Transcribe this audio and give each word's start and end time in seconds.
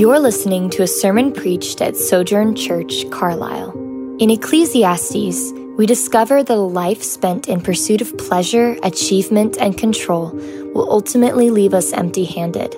You're 0.00 0.18
listening 0.18 0.70
to 0.70 0.82
a 0.82 0.86
sermon 0.86 1.30
preached 1.30 1.82
at 1.82 1.94
Sojourn 1.94 2.54
Church, 2.54 3.04
Carlisle. 3.10 3.72
In 4.18 4.30
Ecclesiastes, 4.30 5.52
we 5.76 5.84
discover 5.84 6.42
that 6.42 6.56
a 6.56 6.56
life 6.56 7.02
spent 7.02 7.50
in 7.50 7.60
pursuit 7.60 8.00
of 8.00 8.16
pleasure, 8.16 8.78
achievement, 8.82 9.58
and 9.58 9.76
control 9.76 10.30
will 10.74 10.90
ultimately 10.90 11.50
leave 11.50 11.74
us 11.74 11.92
empty 11.92 12.24
handed. 12.24 12.74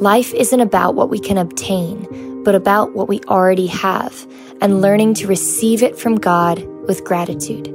Life 0.00 0.32
isn't 0.32 0.60
about 0.60 0.94
what 0.94 1.10
we 1.10 1.18
can 1.18 1.36
obtain, 1.36 2.42
but 2.44 2.54
about 2.54 2.94
what 2.94 3.08
we 3.08 3.20
already 3.24 3.66
have 3.66 4.26
and 4.62 4.80
learning 4.80 5.12
to 5.16 5.26
receive 5.26 5.82
it 5.82 5.98
from 5.98 6.16
God 6.16 6.64
with 6.86 7.04
gratitude. 7.04 7.70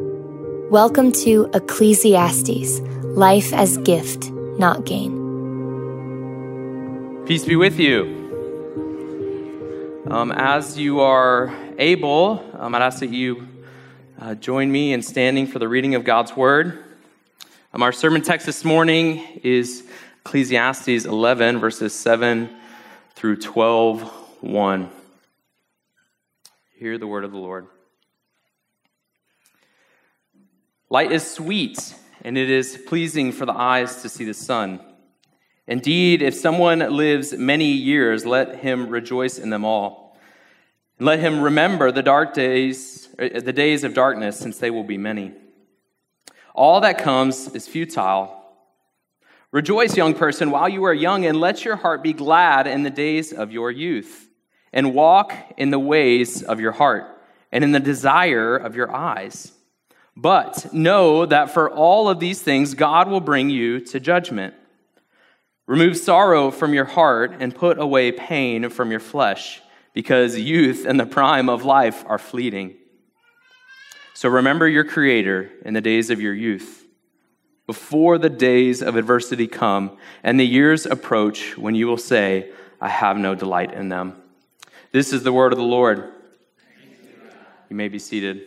Welcome 0.72 1.12
to 1.22 1.48
Ecclesiastes 1.54 2.80
Life 3.04 3.54
as 3.54 3.78
Gift, 3.78 4.32
Not 4.58 4.84
Gain. 4.84 5.20
Peace 7.28 7.46
be 7.46 7.56
with 7.56 7.80
you. 7.80 8.23
Um, 10.06 10.34
as 10.34 10.78
you 10.78 11.00
are 11.00 11.56
able, 11.80 12.46
um, 12.60 12.76
I'd 12.76 12.82
ask 12.82 13.00
that 13.00 13.10
you 13.10 13.48
uh, 14.20 14.36
join 14.36 14.70
me 14.70 14.92
in 14.92 15.02
standing 15.02 15.48
for 15.48 15.60
the 15.60 15.68
reading 15.70 15.96
of 15.96 16.04
God's 16.04 16.36
Word. 16.36 16.84
Um, 17.74 17.82
our 17.82 17.94
sermon 17.94 18.22
text 18.22 18.46
this 18.46 18.66
morning 18.66 19.24
is 19.44 19.88
Ecclesiastes 20.26 21.06
11, 21.06 21.58
verses 21.60 21.94
7 21.94 22.50
through 23.16 23.38
12, 23.38 24.02
1. 24.42 24.90
Hear 26.76 26.98
the 26.98 27.08
word 27.08 27.24
of 27.24 27.32
the 27.32 27.38
Lord. 27.38 27.68
Light 30.90 31.14
is 31.14 31.26
sweet, 31.26 31.96
and 32.26 32.38
it 32.38 32.50
is 32.50 32.78
pleasing 32.88 33.32
for 33.32 33.46
the 33.46 33.54
eyes 33.54 34.02
to 34.02 34.10
see 34.10 34.26
the 34.26 34.34
sun. 34.34 34.82
Indeed, 35.68 36.22
if 36.22 36.36
someone 36.36 36.80
lives 36.80 37.34
many 37.34 37.72
years, 37.72 38.26
let 38.26 38.60
him 38.60 38.90
rejoice 38.90 39.38
in 39.40 39.50
them 39.50 39.64
all. 39.64 40.18
Let 41.00 41.20
him 41.20 41.42
remember 41.42 41.92
the 41.92 42.04
dark 42.04 42.34
days, 42.34 43.08
uh, 43.18 43.40
the 43.40 43.54
days 43.54 43.84
of 43.84 43.94
darkness, 43.94 44.38
since 44.38 44.58
they 44.58 44.70
will 44.70 44.84
be 44.84 44.98
many. 44.98 45.32
All 46.54 46.82
that 46.82 46.98
comes 46.98 47.48
is 47.56 47.68
futile. 47.68 48.40
Rejoice, 49.52 49.96
young 49.96 50.14
person, 50.14 50.52
while 50.52 50.68
you 50.68 50.84
are 50.84 50.94
young, 50.94 51.26
and 51.26 51.40
let 51.40 51.64
your 51.64 51.76
heart 51.78 52.04
be 52.04 52.14
glad 52.14 52.68
in 52.68 52.84
the 52.84 52.90
days 52.90 53.32
of 53.32 53.52
your 53.52 53.72
youth, 53.72 54.30
and 54.72 54.94
walk 54.94 55.34
in 55.58 55.70
the 55.70 55.80
ways 55.80 56.44
of 56.44 56.60
your 56.60 56.72
heart, 56.74 57.06
and 57.52 57.64
in 57.64 57.72
the 57.72 57.80
desire 57.80 58.56
of 58.56 58.76
your 58.76 58.94
eyes. 58.94 59.52
But 60.16 60.74
know 60.74 61.26
that 61.26 61.52
for 61.52 61.72
all 61.72 62.10
of 62.10 62.20
these 62.20 62.42
things, 62.42 62.74
God 62.74 63.08
will 63.08 63.22
bring 63.22 63.50
you 63.50 63.80
to 63.80 64.00
judgment. 64.00 64.54
Remove 65.66 65.98
sorrow 65.98 66.52
from 66.52 66.74
your 66.74 66.86
heart 66.86 67.36
and 67.40 67.56
put 67.56 67.80
away 67.80 68.12
pain 68.12 68.70
from 68.70 68.92
your 68.92 69.00
flesh, 69.00 69.62
because 69.94 70.38
youth 70.38 70.86
and 70.86 71.00
the 71.00 71.06
prime 71.06 71.48
of 71.50 71.64
life 71.64 72.04
are 72.08 72.18
fleeting. 72.18 72.76
So 74.14 74.30
remember 74.30 74.68
your 74.68 74.84
Creator 74.84 75.52
in 75.64 75.74
the 75.74 75.82
days 75.82 76.10
of 76.10 76.20
your 76.20 76.34
youth, 76.34 76.86
before 77.66 78.18
the 78.18 78.30
days 78.30 78.82
of 78.82 78.98
adversity 78.98 79.48
come 79.48 79.98
and 80.22 80.40
the 80.40 80.46
years 80.46 80.86
approach 80.86 81.58
when 81.58 81.76
you 81.76 81.88
will 81.88 81.98
say, 81.98 82.52
I 82.82 82.90
have 82.90 83.18
no 83.18 83.34
delight 83.34 83.74
in 83.74 83.88
them. 83.88 84.22
This 84.92 85.14
is 85.14 85.24
the 85.24 85.32
word 85.32 85.54
of 85.54 85.58
the 85.58 85.64
Lord. 85.64 86.12
You 87.70 87.76
may 87.76 87.88
be 87.88 88.00
seated. 88.00 88.42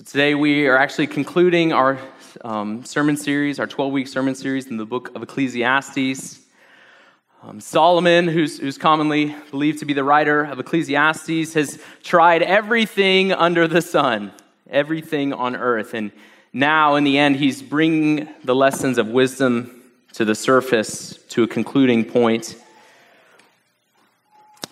So 0.00 0.04
today 0.04 0.34
we 0.34 0.66
are 0.66 0.78
actually 0.78 1.08
concluding 1.08 1.74
our 1.74 1.98
um, 2.42 2.86
sermon 2.86 3.18
series, 3.18 3.60
our 3.60 3.66
12 3.66 3.92
week 3.92 4.08
sermon 4.08 4.34
series 4.34 4.66
in 4.68 4.78
the 4.78 4.86
book 4.86 5.14
of 5.14 5.22
Ecclesiastes. 5.22 6.40
Um, 7.42 7.60
Solomon, 7.60 8.26
who's, 8.26 8.58
who's 8.58 8.78
commonly 8.78 9.36
believed 9.50 9.80
to 9.80 9.84
be 9.84 9.92
the 9.92 10.02
writer 10.02 10.42
of 10.42 10.58
Ecclesiastes, 10.58 11.52
has 11.52 11.78
tried 12.02 12.40
everything 12.40 13.34
under 13.34 13.68
the 13.68 13.82
sun, 13.82 14.32
everything 14.70 15.34
on 15.34 15.54
earth. 15.54 15.92
And 15.92 16.12
now, 16.54 16.94
in 16.94 17.04
the 17.04 17.18
end, 17.18 17.36
he's 17.36 17.60
bringing 17.60 18.26
the 18.42 18.54
lessons 18.54 18.96
of 18.96 19.08
wisdom 19.08 19.82
to 20.14 20.24
the 20.24 20.34
surface, 20.34 21.18
to 21.28 21.42
a 21.42 21.46
concluding 21.46 22.06
point. 22.06 22.56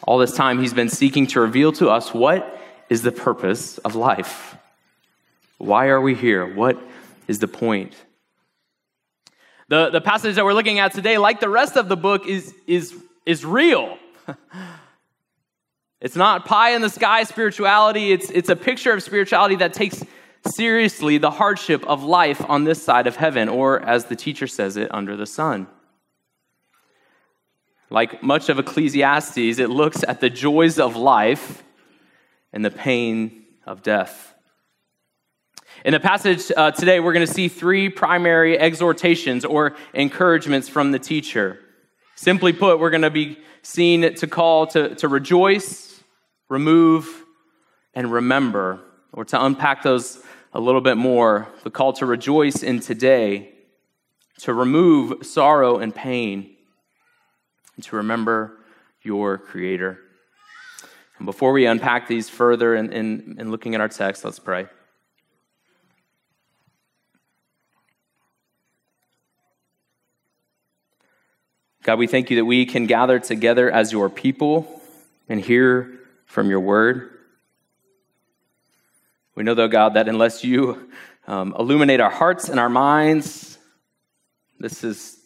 All 0.05 0.17
this 0.17 0.35
time, 0.35 0.59
he's 0.59 0.73
been 0.73 0.89
seeking 0.89 1.27
to 1.27 1.41
reveal 1.43 1.73
to 1.73 1.91
us 1.91 2.15
what 2.15 2.59
is 2.89 3.03
the 3.03 3.13
purpose 3.13 3.77
of 3.77 3.95
life. 3.95 4.48
Why 5.59 5.89
are 5.89 6.01
we 6.01 6.15
here? 6.15 6.55
What 6.55 6.81
is 7.27 7.41
the 7.41 7.49
point? 7.49 7.95
The, 9.69 9.91
the 9.91 10.01
passage 10.01 10.37
that 10.37 10.45
we're 10.45 10.55
looking 10.55 10.79
at 10.79 10.95
today, 10.95 11.19
like 11.19 11.41
the 11.41 11.49
rest 11.49 11.77
of 11.77 11.89
the 11.89 11.97
book, 11.97 12.27
is, 12.27 12.55
is, 12.67 12.95
is 13.27 13.45
real. 13.45 13.99
it's 16.01 16.17
not 16.17 16.47
pie 16.47 16.71
in 16.71 16.81
the 16.81 16.89
sky 16.89 17.25
spirituality, 17.25 18.13
it's, 18.13 18.31
it's 18.31 18.49
a 18.49 18.57
picture 18.57 18.93
of 18.93 19.03
spirituality 19.03 19.57
that 19.57 19.75
takes 19.75 20.03
seriously 20.47 21.19
the 21.19 21.31
hardship 21.31 21.85
of 21.87 22.03
life 22.03 22.43
on 22.49 22.65
this 22.65 22.83
side 22.83 23.07
of 23.07 23.17
heaven, 23.17 23.49
or 23.49 23.83
as 23.83 24.07
the 24.07 24.17
teacher 24.17 24.47
says 24.47 24.77
it, 24.77 24.89
under 24.95 25.17
the 25.17 25.27
sun. 25.27 25.67
Like 27.91 28.23
much 28.23 28.49
of 28.49 28.59
Ecclesiastes, 28.59 29.59
it 29.59 29.71
looks 29.71 30.05
at 30.07 30.21
the 30.21 30.31
joys 30.31 30.79
of 30.79 30.95
life 30.95 31.63
and 32.53 32.65
the 32.65 32.71
pain 32.71 33.45
of 33.67 33.83
death. 33.83 34.28
In 35.85 35.93
the 35.93 36.01
passage 36.01 36.51
uh, 36.57 36.73
today, 36.73 36.99
we're 36.99 37.13
going 37.13 37.27
to 37.27 37.33
see 37.33 37.47
three 37.47 37.89
primary 37.89 38.59
exhortations 38.59 39.45
or 39.45 39.77
encouragements 39.95 40.69
from 40.69 40.91
the 40.91 40.99
teacher. 40.99 41.61
Simply 42.17 42.53
put, 42.53 42.81
we're 42.81 42.91
going 42.91 43.03
to 43.03 43.11
be 43.11 43.39
seen 43.63 44.13
to 44.17 44.27
call 44.27 44.67
to, 44.69 44.97
to 44.97 45.07
rejoice, 45.07 46.03
remove, 46.49 47.25
and 47.95 48.11
remember, 48.11 48.81
or 49.13 49.25
to 49.27 49.45
unpack 49.45 49.85
those 49.85 50.21
a 50.53 50.59
little 50.59 50.81
bit 50.81 50.97
more. 50.97 51.47
The 51.63 51.71
call 51.71 51.93
to 51.95 52.07
rejoice 52.07 52.65
in 52.65 52.81
today, 52.81 53.53
to 54.41 54.53
remove 54.53 55.25
sorrow 55.25 55.79
and 55.79 55.95
pain, 55.95 56.57
and 57.77 57.85
to 57.85 57.97
remember 57.97 58.59
your 59.03 59.39
Creator. 59.39 60.01
And 61.19 61.27
before 61.27 61.53
we 61.53 61.67
unpack 61.67 62.09
these 62.09 62.29
further 62.29 62.75
in, 62.75 62.93
in, 62.93 63.37
in 63.39 63.53
looking 63.53 63.77
at 63.77 63.81
our 63.81 63.89
text, 63.89 64.25
let's 64.25 64.41
pray. 64.41 64.67
God, 71.83 71.99
we 71.99 72.07
thank 72.07 72.31
you 72.31 72.37
that 72.37 72.45
we 72.45 72.67
can 72.67 72.87
gather 72.87 73.19
together 73.19 73.71
as 73.71 73.93
your 73.93 74.11
people 74.11 74.83
and 75.29 75.41
hear 75.41 76.01
from 76.27 76.51
your 76.51 76.61
word. 76.61 77.11
We 79.35 79.45
know, 79.45 79.55
though, 79.55 79.69
God, 79.69 79.95
that 79.95 80.09
unless 80.09 80.43
you 80.43 80.91
um, 81.27 81.55
illuminate 81.59 82.01
our 82.01 82.11
hearts 82.11 82.49
and 82.49 82.59
our 82.59 82.69
minds, 82.69 83.59
this 84.59 84.83
is 84.83 85.19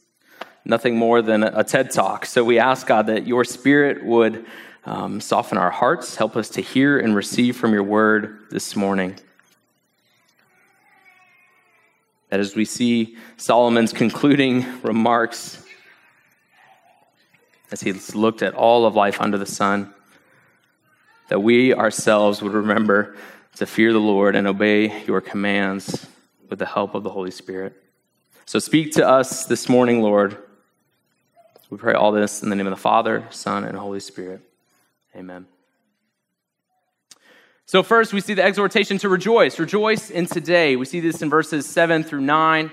nothing 0.64 0.96
more 0.96 1.22
than 1.22 1.42
a 1.42 1.64
TED 1.64 1.90
talk. 1.90 2.26
So 2.26 2.44
we 2.44 2.58
ask, 2.58 2.86
God, 2.86 3.06
that 3.06 3.26
your 3.26 3.44
spirit 3.44 4.04
would 4.04 4.44
um, 4.84 5.20
soften 5.20 5.58
our 5.58 5.70
hearts, 5.70 6.16
help 6.16 6.36
us 6.36 6.50
to 6.50 6.60
hear 6.60 6.98
and 6.98 7.16
receive 7.16 7.56
from 7.56 7.72
your 7.72 7.82
word 7.82 8.40
this 8.50 8.76
morning. 8.76 9.16
That 12.28 12.40
as 12.40 12.54
we 12.54 12.64
see 12.64 13.16
Solomon's 13.36 13.92
concluding 13.92 14.64
remarks, 14.82 15.64
as 17.72 17.80
he's 17.80 18.14
looked 18.14 18.42
at 18.42 18.54
all 18.54 18.84
of 18.84 18.94
life 18.94 19.20
under 19.20 19.38
the 19.38 19.46
sun, 19.46 19.92
that 21.28 21.40
we 21.40 21.74
ourselves 21.74 22.42
would 22.42 22.52
remember 22.52 23.16
to 23.56 23.64
fear 23.64 23.92
the 23.92 24.00
Lord 24.00 24.36
and 24.36 24.46
obey 24.46 25.02
your 25.04 25.22
commands 25.22 26.06
with 26.50 26.58
the 26.58 26.66
help 26.66 26.94
of 26.94 27.02
the 27.02 27.10
Holy 27.10 27.30
Spirit. 27.30 27.82
So 28.44 28.58
speak 28.58 28.92
to 28.92 29.08
us 29.08 29.46
this 29.46 29.70
morning, 29.70 30.02
Lord. 30.02 30.36
We 31.70 31.78
pray 31.78 31.94
all 31.94 32.12
this 32.12 32.42
in 32.42 32.50
the 32.50 32.56
name 32.56 32.66
of 32.66 32.72
the 32.72 32.76
Father, 32.76 33.26
Son, 33.30 33.64
and 33.64 33.76
Holy 33.78 34.00
Spirit. 34.00 34.42
Amen. 35.16 35.46
So, 37.64 37.82
first, 37.82 38.12
we 38.12 38.20
see 38.20 38.34
the 38.34 38.42
exhortation 38.42 38.98
to 38.98 39.08
rejoice. 39.08 39.58
Rejoice 39.58 40.10
in 40.10 40.26
today. 40.26 40.76
We 40.76 40.84
see 40.84 41.00
this 41.00 41.22
in 41.22 41.30
verses 41.30 41.64
7 41.64 42.04
through 42.04 42.20
9. 42.20 42.70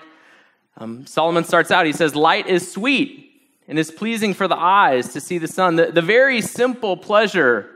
Um, 0.75 1.05
Solomon 1.05 1.45
starts 1.45 1.71
out, 1.71 1.85
he 1.85 1.93
says, 1.93 2.15
Light 2.15 2.47
is 2.47 2.69
sweet 2.69 3.28
and 3.69 3.77
is 3.77 3.91
pleasing 3.91 4.33
for 4.33 4.47
the 4.47 4.57
eyes 4.57 5.13
to 5.13 5.21
see 5.21 5.37
the 5.37 5.47
sun. 5.47 5.75
The, 5.75 5.91
the 5.91 6.01
very 6.01 6.41
simple 6.41 6.97
pleasure 6.97 7.69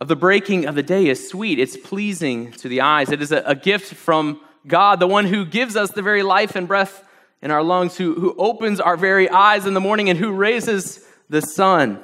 of 0.00 0.08
the 0.08 0.16
breaking 0.16 0.64
of 0.64 0.74
the 0.74 0.82
day 0.82 1.08
is 1.08 1.28
sweet. 1.28 1.58
It's 1.58 1.76
pleasing 1.76 2.52
to 2.52 2.68
the 2.68 2.80
eyes. 2.80 3.10
It 3.10 3.20
is 3.20 3.30
a, 3.30 3.42
a 3.44 3.54
gift 3.54 3.92
from 3.92 4.40
God, 4.66 4.98
the 4.98 5.06
one 5.06 5.26
who 5.26 5.44
gives 5.44 5.76
us 5.76 5.90
the 5.90 6.00
very 6.00 6.22
life 6.22 6.56
and 6.56 6.66
breath 6.66 7.04
in 7.42 7.50
our 7.50 7.62
lungs, 7.62 7.98
who, 7.98 8.14
who 8.14 8.34
opens 8.38 8.80
our 8.80 8.96
very 8.96 9.28
eyes 9.28 9.66
in 9.66 9.74
the 9.74 9.80
morning, 9.80 10.08
and 10.08 10.18
who 10.18 10.32
raises 10.32 11.04
the 11.28 11.42
sun. 11.42 12.02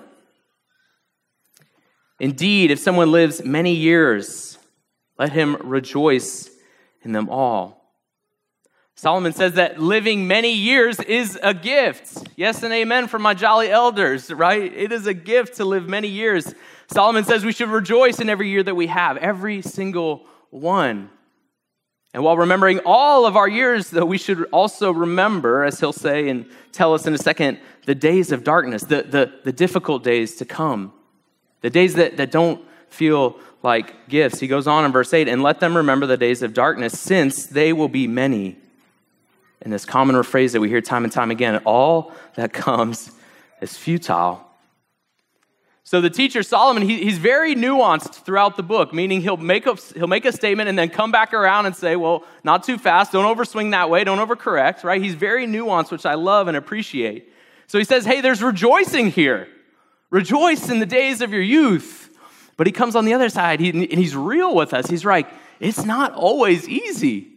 Indeed, 2.21 2.71
if 2.71 2.79
someone 2.79 3.11
lives 3.11 3.43
many 3.43 3.75
years, 3.75 4.59
let 5.19 5.33
him 5.33 5.57
rejoice 5.63 6.51
in 7.03 7.13
them 7.13 7.31
all. 7.31 7.76
Solomon 8.99 9.35
says 9.35 9.53
that 9.55 9.79
living 9.79 10.27
many 10.27 10.53
years 10.53 10.99
is 11.01 11.39
a 11.43 11.53
gift. 11.53 12.17
Yes 12.35 12.63
and 12.63 12.73
amen 12.73 13.09
from 13.09 13.21
my 13.21 13.35
jolly 13.35 13.71
elders, 13.71 14.33
right? 14.33 14.73
It 14.75 14.91
is 14.91 15.07
a 15.07 15.13
gift 15.13 15.57
to 15.57 15.67
live 15.67 15.87
many 15.87 16.09
years. 16.09 16.55
Solomon 16.91 17.25
says 17.25 17.45
we 17.45 17.53
should 17.53 17.69
rejoice 17.69 18.21
in 18.21 18.31
every 18.31 18.49
year 18.49 18.63
that 18.63 18.75
we 18.75 18.87
have, 18.87 19.19
every 19.19 19.61
single 19.61 20.27
one. 20.49 21.11
And 22.15 22.25
while 22.25 22.39
remembering 22.39 22.81
all 22.87 23.27
of 23.27 23.37
our 23.37 23.47
years, 23.47 23.91
though, 23.91 24.07
we 24.07 24.17
should 24.17 24.45
also 24.45 24.91
remember, 24.91 25.63
as 25.63 25.79
he'll 25.79 25.93
say 25.93 26.31
and 26.31 26.47
tell 26.73 26.95
us 26.95 27.07
in 27.07 27.13
a 27.13 27.19
second, 27.19 27.59
the 27.85 27.95
days 27.95 28.33
of 28.33 28.45
darkness, 28.45 28.83
the, 28.83 29.03
the, 29.03 29.31
the 29.45 29.53
difficult 29.53 30.05
days 30.05 30.37
to 30.37 30.47
come, 30.47 30.95
the 31.61 31.69
days 31.69 31.95
that, 31.97 32.17
that 32.17 32.31
don't 32.31 32.65
feel 32.89 33.39
like 33.63 34.09
gifts. 34.09 34.41
He 34.41 34.47
goes 34.47 34.67
on 34.67 34.87
in 34.87 34.93
verse 34.93 35.13
8, 35.13 35.29
and 35.29 35.43
let 35.43 35.61
them 35.61 35.77
remember 35.77 36.07
the 36.07 36.17
days 36.17 36.43
of 36.43 36.55
darkness, 36.55 36.99
since 36.99 37.45
they 37.45 37.75
will 37.75 37.89
be 37.89 38.07
many 38.07 38.57
and 39.63 39.73
this 39.73 39.85
common 39.85 40.23
phrase 40.23 40.53
that 40.53 40.61
we 40.61 40.69
hear 40.69 40.81
time 40.81 41.05
and 41.05 41.13
time 41.13 41.31
again 41.31 41.59
all 41.65 42.13
that 42.35 42.53
comes 42.53 43.11
is 43.61 43.77
futile. 43.77 44.43
So 45.87 46.01
the 46.01 46.11
teacher 46.11 46.43
Solomon, 46.43 46.83
he, 46.83 47.05
he's 47.05 47.19
very 47.19 47.55
nuanced 47.55 48.25
throughout 48.25 48.57
the 48.57 48.65
book, 48.65 48.93
meaning 48.93 49.21
he'll 49.21 49.37
make, 49.37 49.67
a, 49.67 49.77
he'll 49.95 50.09
make 50.09 50.25
a 50.25 50.33
statement 50.33 50.69
and 50.69 50.77
then 50.77 50.89
come 50.89 51.13
back 51.13 51.33
around 51.33 51.67
and 51.67 51.77
say, 51.77 51.95
well, 51.95 52.25
not 52.43 52.65
too 52.65 52.77
fast, 52.77 53.13
don't 53.13 53.37
overswing 53.37 53.71
that 53.71 53.89
way, 53.89 54.03
don't 54.03 54.19
overcorrect, 54.19 54.83
right? 54.83 55.01
He's 55.01 55.15
very 55.15 55.47
nuanced, 55.47 55.93
which 55.93 56.05
I 56.05 56.15
love 56.15 56.49
and 56.49 56.57
appreciate. 56.57 57.33
So 57.69 57.79
he 57.79 57.85
says, 57.85 58.05
hey, 58.05 58.21
there's 58.21 58.43
rejoicing 58.43 59.11
here. 59.11 59.47
Rejoice 60.11 60.69
in 60.71 60.81
the 60.81 60.87
days 60.87 61.21
of 61.21 61.33
your 61.33 61.43
youth. 61.43 62.11
But 62.57 62.67
he 62.67 62.73
comes 62.73 62.97
on 62.97 63.05
the 63.05 63.15
other 63.15 63.29
side 63.29 63.61
he, 63.61 63.71
and 63.71 63.81
he's 63.85 64.17
real 64.17 64.57
with 64.57 64.75
us. 64.75 64.89
He's 64.89 65.05
like, 65.05 65.29
it's 65.61 65.85
not 65.85 66.13
always 66.15 66.69
easy. 66.69 67.29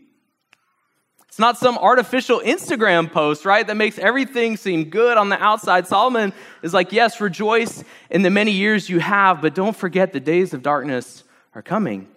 It's 1.40 1.42
not 1.42 1.58
some 1.58 1.78
artificial 1.78 2.42
Instagram 2.42 3.10
post, 3.10 3.46
right, 3.46 3.66
that 3.66 3.78
makes 3.78 3.98
everything 3.98 4.58
seem 4.58 4.90
good 4.90 5.18
on 5.18 5.30
the 5.30 5.42
outside. 5.42 5.88
Solomon 5.88 6.34
is 6.62 6.74
like, 6.74 6.92
yes, 6.92 7.22
rejoice 7.22 7.82
in 8.10 8.24
the 8.24 8.30
many 8.30 8.52
years 8.52 8.90
you 8.90 9.00
have, 9.00 9.42
but 9.42 9.56
don't 9.56 9.74
forget 9.74 10.12
the 10.12 10.20
days 10.20 10.54
of 10.54 10.62
darkness 10.62 11.24
are 11.56 11.62
coming. 11.62 12.10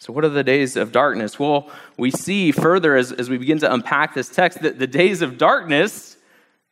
So, 0.00 0.12
what 0.12 0.24
are 0.24 0.30
the 0.30 0.42
days 0.42 0.74
of 0.74 0.90
darkness? 0.90 1.38
Well, 1.38 1.70
we 1.96 2.10
see 2.10 2.50
further 2.50 2.96
as, 2.96 3.12
as 3.12 3.30
we 3.30 3.38
begin 3.38 3.60
to 3.60 3.72
unpack 3.72 4.14
this 4.14 4.28
text 4.28 4.62
that 4.62 4.80
the 4.80 4.88
days 4.88 5.22
of 5.22 5.38
darkness 5.38 6.16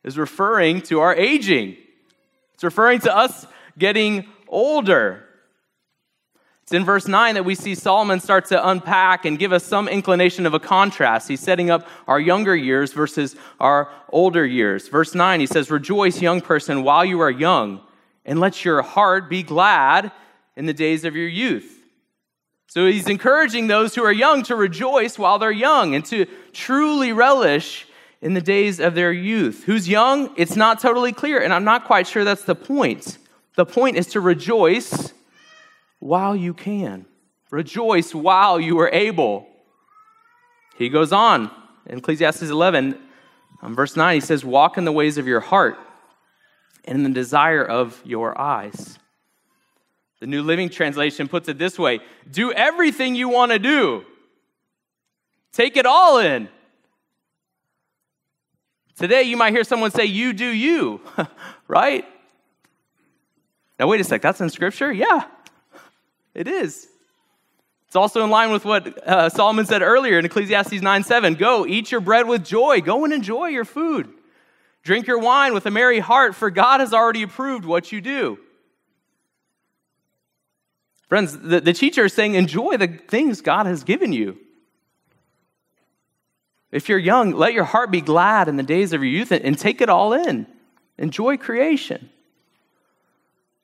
is 0.03 0.17
referring 0.17 0.81
to 0.81 0.99
our 0.99 1.15
aging. 1.15 1.77
It's 2.55 2.65
referring 2.65 2.99
to 3.01 3.15
us 3.15 3.47
getting 3.77 4.27
older. 4.49 5.26
It's 6.67 6.73
in 6.73 6.83
verse 6.83 7.07
9 7.07 7.35
that 7.35 7.45
we 7.45 7.55
see 7.55 7.75
Solomon 7.75 8.19
start 8.19 8.47
to 8.47 8.69
unpack 8.69 9.23
and 9.23 9.39
give 9.39 9.53
us 9.53 9.63
some 9.63 9.87
inclination 9.87 10.45
of 10.45 10.53
a 10.53 10.59
contrast. 10.59 11.29
He's 11.29 11.39
setting 11.39 11.69
up 11.69 11.87
our 12.09 12.19
younger 12.19 12.53
years 12.57 12.91
versus 12.91 13.37
our 13.57 13.89
older 14.09 14.45
years. 14.45 14.89
Verse 14.89 15.15
9, 15.15 15.39
he 15.39 15.45
says, 15.45 15.71
Rejoice, 15.71 16.21
young 16.21 16.41
person, 16.41 16.83
while 16.83 17.05
you 17.05 17.21
are 17.21 17.31
young, 17.31 17.79
and 18.25 18.41
let 18.41 18.65
your 18.65 18.81
heart 18.81 19.29
be 19.29 19.43
glad 19.43 20.11
in 20.57 20.65
the 20.65 20.73
days 20.73 21.05
of 21.05 21.15
your 21.15 21.29
youth. 21.29 21.73
So 22.67 22.85
he's 22.85 23.07
encouraging 23.07 23.67
those 23.67 23.95
who 23.95 24.03
are 24.03 24.11
young 24.11 24.43
to 24.43 24.55
rejoice 24.57 25.17
while 25.17 25.39
they're 25.39 25.51
young 25.51 25.95
and 25.95 26.03
to 26.07 26.25
truly 26.51 27.13
relish 27.13 27.87
in 28.21 28.33
the 28.33 28.41
days 28.41 28.81
of 28.81 28.93
their 28.93 29.13
youth. 29.13 29.63
Who's 29.63 29.87
young? 29.87 30.33
It's 30.35 30.57
not 30.57 30.81
totally 30.81 31.13
clear, 31.13 31.39
and 31.39 31.53
I'm 31.53 31.63
not 31.63 31.85
quite 31.85 32.07
sure 32.07 32.25
that's 32.25 32.43
the 32.43 32.55
point. 32.55 33.19
The 33.55 33.65
point 33.65 33.95
is 33.95 34.07
to 34.07 34.19
rejoice 34.19 35.13
while 35.99 36.35
you 36.35 36.53
can. 36.53 37.05
Rejoice 37.49 38.13
while 38.13 38.59
you 38.59 38.79
are 38.79 38.89
able. 38.91 39.47
He 40.77 40.89
goes 40.89 41.11
on 41.11 41.49
in 41.85 41.99
Ecclesiastes 41.99 42.43
11, 42.43 42.99
um, 43.61 43.75
verse 43.75 43.95
9, 43.95 44.15
he 44.15 44.21
says, 44.21 44.43
Walk 44.43 44.77
in 44.77 44.85
the 44.85 44.91
ways 44.91 45.17
of 45.17 45.27
your 45.27 45.39
heart 45.39 45.77
and 46.85 46.97
in 46.97 47.03
the 47.03 47.09
desire 47.09 47.63
of 47.63 48.01
your 48.05 48.39
eyes. 48.39 48.99
The 50.19 50.27
New 50.27 50.41
Living 50.43 50.69
Translation 50.69 51.27
puts 51.27 51.47
it 51.47 51.57
this 51.57 51.77
way 51.77 51.99
Do 52.29 52.51
everything 52.51 53.15
you 53.15 53.29
want 53.29 53.51
to 53.51 53.59
do, 53.59 54.05
take 55.51 55.77
it 55.77 55.85
all 55.85 56.19
in. 56.19 56.49
Today, 58.97 59.23
you 59.23 59.37
might 59.37 59.53
hear 59.53 59.63
someone 59.63 59.91
say, 59.91 60.05
You 60.05 60.33
do 60.33 60.47
you, 60.47 61.01
right? 61.67 62.05
Now, 63.79 63.87
wait 63.87 64.01
a 64.01 64.03
sec, 64.03 64.21
that's 64.21 64.41
in 64.41 64.49
Scripture? 64.49 64.91
Yeah. 64.91 65.25
It 66.37 66.47
is. 66.47 66.87
It's 67.87 67.95
also 67.95 68.23
in 68.23 68.29
line 68.29 68.51
with 68.51 68.63
what 68.63 69.07
uh, 69.07 69.29
Solomon 69.29 69.65
said 69.65 69.81
earlier 69.81 70.19
in 70.19 70.25
Ecclesiastes 70.25 70.81
9 70.81 71.03
7. 71.03 71.33
Go, 71.33 71.65
eat 71.65 71.91
your 71.91 71.99
bread 71.99 72.27
with 72.27 72.45
joy. 72.45 72.79
Go 72.79 73.03
and 73.03 73.11
enjoy 73.11 73.47
your 73.47 73.65
food. 73.65 74.07
Drink 74.83 75.07
your 75.07 75.17
wine 75.17 75.55
with 75.55 75.65
a 75.65 75.71
merry 75.71 75.99
heart, 75.99 76.35
for 76.35 76.51
God 76.51 76.79
has 76.79 76.93
already 76.93 77.23
approved 77.23 77.65
what 77.65 77.91
you 77.91 78.01
do. 78.01 78.37
Friends, 81.09 81.37
the, 81.39 81.59
the 81.59 81.73
teacher 81.73 82.05
is 82.05 82.13
saying, 82.13 82.35
enjoy 82.35 82.77
the 82.77 82.87
things 82.87 83.41
God 83.41 83.65
has 83.65 83.83
given 83.83 84.13
you. 84.13 84.37
If 86.71 86.87
you're 86.87 86.99
young, 86.99 87.31
let 87.31 87.53
your 87.53 87.63
heart 87.63 87.89
be 87.89 88.01
glad 88.01 88.47
in 88.47 88.57
the 88.57 88.63
days 88.63 88.93
of 88.93 89.01
your 89.01 89.11
youth 89.11 89.31
and, 89.31 89.43
and 89.43 89.57
take 89.57 89.81
it 89.81 89.89
all 89.89 90.13
in. 90.13 90.45
Enjoy 90.97 91.37
creation. 91.37 92.09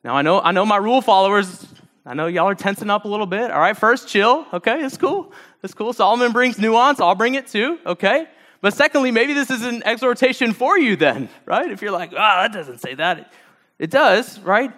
Now, 0.03 0.15
I 0.15 0.23
know, 0.23 0.39
I 0.39 0.51
know 0.51 0.65
my 0.65 0.77
rule 0.77 1.01
followers 1.01 1.67
I 2.05 2.13
know 2.13 2.27
y'all 2.27 2.49
are 2.49 2.55
tensing 2.55 2.89
up 2.89 3.05
a 3.05 3.07
little 3.07 3.25
bit. 3.25 3.49
All 3.49 3.59
right, 3.59 3.77
first, 3.77 4.09
chill. 4.09 4.45
Okay, 4.51 4.83
it's 4.83 4.97
cool. 4.97 5.31
It's 5.63 5.73
cool. 5.73 5.93
Solomon 5.93 6.33
brings 6.33 6.59
nuance. 6.59 6.99
I'll 6.99 7.15
bring 7.15 7.35
it 7.35 7.47
too. 7.47 7.79
Okay. 7.85 8.27
But 8.59 8.73
secondly, 8.73 9.11
maybe 9.11 9.33
this 9.33 9.49
is 9.49 9.61
an 9.61 9.83
exhortation 9.83 10.53
for 10.53 10.77
you 10.77 10.95
then, 10.95 11.29
right? 11.45 11.69
If 11.69 11.81
you're 11.81 11.91
like, 11.91 12.13
ah, 12.15 12.39
oh, 12.39 12.41
that 12.43 12.53
doesn't 12.53 12.79
say 12.79 12.95
that. 12.95 13.31
It 13.79 13.89
does, 13.89 14.39
right? 14.39 14.71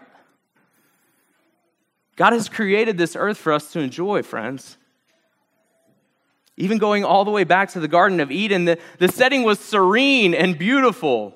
God 2.15 2.33
has 2.33 2.47
created 2.49 2.97
this 2.97 3.15
earth 3.15 3.37
for 3.37 3.53
us 3.53 3.71
to 3.73 3.79
enjoy, 3.79 4.23
friends. 4.23 4.77
Even 6.57 6.77
going 6.77 7.03
all 7.03 7.25
the 7.25 7.31
way 7.31 7.43
back 7.43 7.71
to 7.71 7.79
the 7.79 7.87
Garden 7.87 8.19
of 8.19 8.31
Eden, 8.31 8.65
the, 8.65 8.79
the 8.97 9.07
setting 9.07 9.43
was 9.43 9.59
serene 9.59 10.33
and 10.33 10.57
beautiful. 10.57 11.35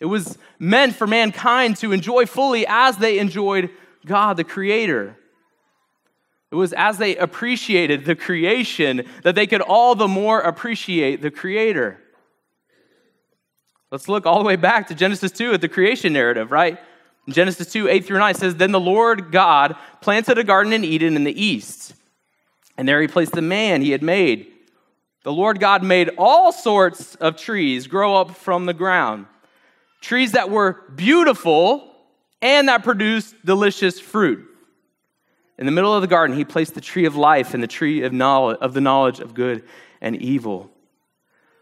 It 0.00 0.06
was 0.06 0.38
meant 0.58 0.94
for 0.94 1.06
mankind 1.06 1.76
to 1.78 1.92
enjoy 1.92 2.26
fully 2.26 2.66
as 2.66 2.96
they 2.96 3.18
enjoyed 3.18 3.70
God, 4.04 4.36
the 4.36 4.44
Creator. 4.44 5.16
It 6.50 6.56
was 6.56 6.72
as 6.72 6.98
they 6.98 7.16
appreciated 7.16 8.04
the 8.04 8.14
creation 8.14 9.04
that 9.24 9.34
they 9.34 9.46
could 9.46 9.60
all 9.60 9.94
the 9.94 10.06
more 10.06 10.40
appreciate 10.40 11.20
the 11.20 11.30
Creator. 11.30 11.98
Let's 13.90 14.08
look 14.08 14.26
all 14.26 14.38
the 14.38 14.44
way 14.44 14.56
back 14.56 14.88
to 14.88 14.94
Genesis 14.94 15.30
2 15.32 15.52
at 15.52 15.60
the 15.60 15.68
creation 15.68 16.12
narrative, 16.12 16.50
right? 16.50 16.78
In 17.26 17.32
Genesis 17.32 17.70
2, 17.72 17.88
8 17.88 18.04
through 18.04 18.18
9 18.18 18.34
says, 18.34 18.56
Then 18.56 18.72
the 18.72 18.80
Lord 18.80 19.30
God 19.30 19.76
planted 20.00 20.36
a 20.36 20.44
garden 20.44 20.72
in 20.72 20.84
Eden 20.84 21.14
in 21.14 21.24
the 21.24 21.40
east, 21.40 21.94
and 22.76 22.88
there 22.88 23.00
he 23.00 23.06
placed 23.06 23.32
the 23.32 23.40
man 23.40 23.82
he 23.82 23.92
had 23.92 24.02
made. 24.02 24.48
The 25.22 25.32
Lord 25.32 25.60
God 25.60 25.82
made 25.82 26.10
all 26.18 26.52
sorts 26.52 27.14
of 27.14 27.36
trees 27.36 27.86
grow 27.86 28.16
up 28.16 28.36
from 28.36 28.66
the 28.66 28.74
ground, 28.74 29.26
trees 30.00 30.32
that 30.32 30.50
were 30.50 30.82
beautiful 30.94 31.93
and 32.42 32.68
that 32.68 32.82
produced 32.82 33.34
delicious 33.44 34.00
fruit. 34.00 34.48
In 35.58 35.66
the 35.66 35.72
middle 35.72 35.94
of 35.94 36.02
the 36.02 36.08
garden, 36.08 36.36
he 36.36 36.44
placed 36.44 36.74
the 36.74 36.80
tree 36.80 37.04
of 37.04 37.16
life 37.16 37.54
and 37.54 37.62
the 37.62 37.68
tree 37.68 38.02
of, 38.02 38.12
knowledge, 38.12 38.58
of 38.60 38.74
the 38.74 38.80
knowledge 38.80 39.20
of 39.20 39.34
good 39.34 39.64
and 40.00 40.16
evil. 40.16 40.70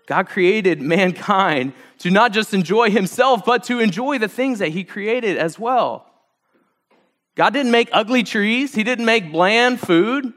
God 0.06 0.28
created 0.28 0.80
mankind 0.80 1.74
to 1.98 2.10
not 2.10 2.32
just 2.32 2.54
enjoy 2.54 2.90
himself, 2.90 3.44
but 3.44 3.64
to 3.64 3.80
enjoy 3.80 4.18
the 4.18 4.28
things 4.28 4.58
that 4.58 4.70
he 4.70 4.82
created 4.82 5.36
as 5.36 5.58
well. 5.58 6.06
God 7.34 7.52
didn't 7.52 7.70
make 7.70 7.88
ugly 7.92 8.22
trees, 8.22 8.74
he 8.74 8.82
didn't 8.82 9.04
make 9.04 9.30
bland 9.30 9.80
food. 9.80 10.26
It 10.26 10.32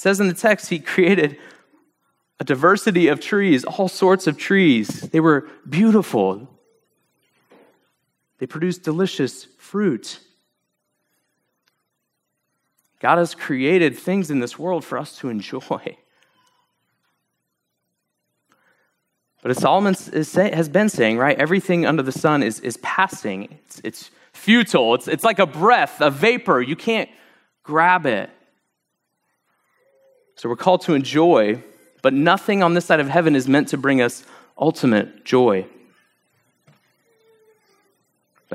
says 0.00 0.18
in 0.18 0.28
the 0.28 0.34
text, 0.34 0.70
he 0.70 0.80
created 0.80 1.38
a 2.40 2.44
diversity 2.44 3.08
of 3.08 3.20
trees, 3.20 3.64
all 3.64 3.88
sorts 3.88 4.26
of 4.26 4.36
trees. 4.36 5.02
They 5.02 5.20
were 5.20 5.48
beautiful, 5.68 6.48
they 8.38 8.46
produce 8.46 8.78
delicious 8.78 9.44
fruit. 9.58 10.20
God 13.00 13.18
has 13.18 13.34
created 13.34 13.96
things 13.98 14.30
in 14.30 14.40
this 14.40 14.58
world 14.58 14.84
for 14.84 14.98
us 14.98 15.18
to 15.18 15.28
enjoy. 15.28 15.96
But 19.44 19.50
as 19.50 19.58
Solomon 19.58 19.94
has 19.94 20.68
been 20.70 20.88
saying, 20.88 21.18
right, 21.18 21.38
everything 21.38 21.84
under 21.84 22.02
the 22.02 22.12
sun 22.12 22.42
is, 22.42 22.60
is 22.60 22.78
passing. 22.78 23.58
It's, 23.66 23.80
it's 23.84 24.10
futile. 24.32 24.94
It's, 24.94 25.06
it's 25.06 25.22
like 25.22 25.38
a 25.38 25.44
breath, 25.44 26.00
a 26.00 26.10
vapor. 26.10 26.62
You 26.62 26.76
can't 26.76 27.10
grab 27.62 28.06
it. 28.06 28.30
So 30.36 30.48
we're 30.48 30.56
called 30.56 30.80
to 30.82 30.94
enjoy, 30.94 31.62
but 32.00 32.14
nothing 32.14 32.62
on 32.62 32.72
this 32.72 32.86
side 32.86 33.00
of 33.00 33.08
heaven 33.10 33.36
is 33.36 33.46
meant 33.46 33.68
to 33.68 33.76
bring 33.76 34.00
us 34.00 34.24
ultimate 34.56 35.26
joy. 35.26 35.66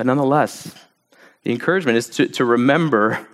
But 0.00 0.06
nonetheless, 0.06 0.74
the 1.42 1.52
encouragement 1.52 1.98
is 1.98 2.08
to, 2.08 2.26
to 2.28 2.46
remember 2.46 3.26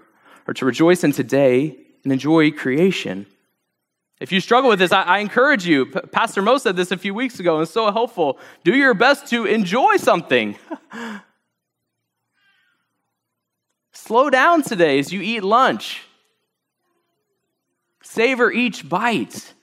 or 0.48 0.54
to 0.54 0.66
rejoice 0.66 1.04
in 1.04 1.12
today 1.12 1.76
and 2.02 2.12
enjoy 2.12 2.50
creation 2.50 3.26
If 4.18 4.32
you 4.32 4.40
struggle 4.40 4.68
with 4.70 4.80
this, 4.80 4.90
I, 4.90 5.02
I 5.02 5.18
encourage 5.18 5.64
you. 5.64 5.86
Pastor 5.86 6.42
Mo 6.42 6.58
said 6.58 6.74
this 6.74 6.90
a 6.90 6.96
few 6.96 7.14
weeks 7.14 7.38
ago, 7.38 7.54
and 7.54 7.62
it's 7.62 7.70
so 7.70 7.92
helpful. 7.92 8.40
Do 8.64 8.74
your 8.74 8.94
best 8.94 9.28
to 9.28 9.44
enjoy 9.44 9.96
something. 9.96 10.56
Slow 13.92 14.28
down 14.28 14.62
today 14.62 14.98
as 14.98 15.12
you 15.12 15.22
eat 15.22 15.44
lunch. 15.44 16.02
Savor 18.02 18.50
each 18.50 18.88
bite. 18.88 19.54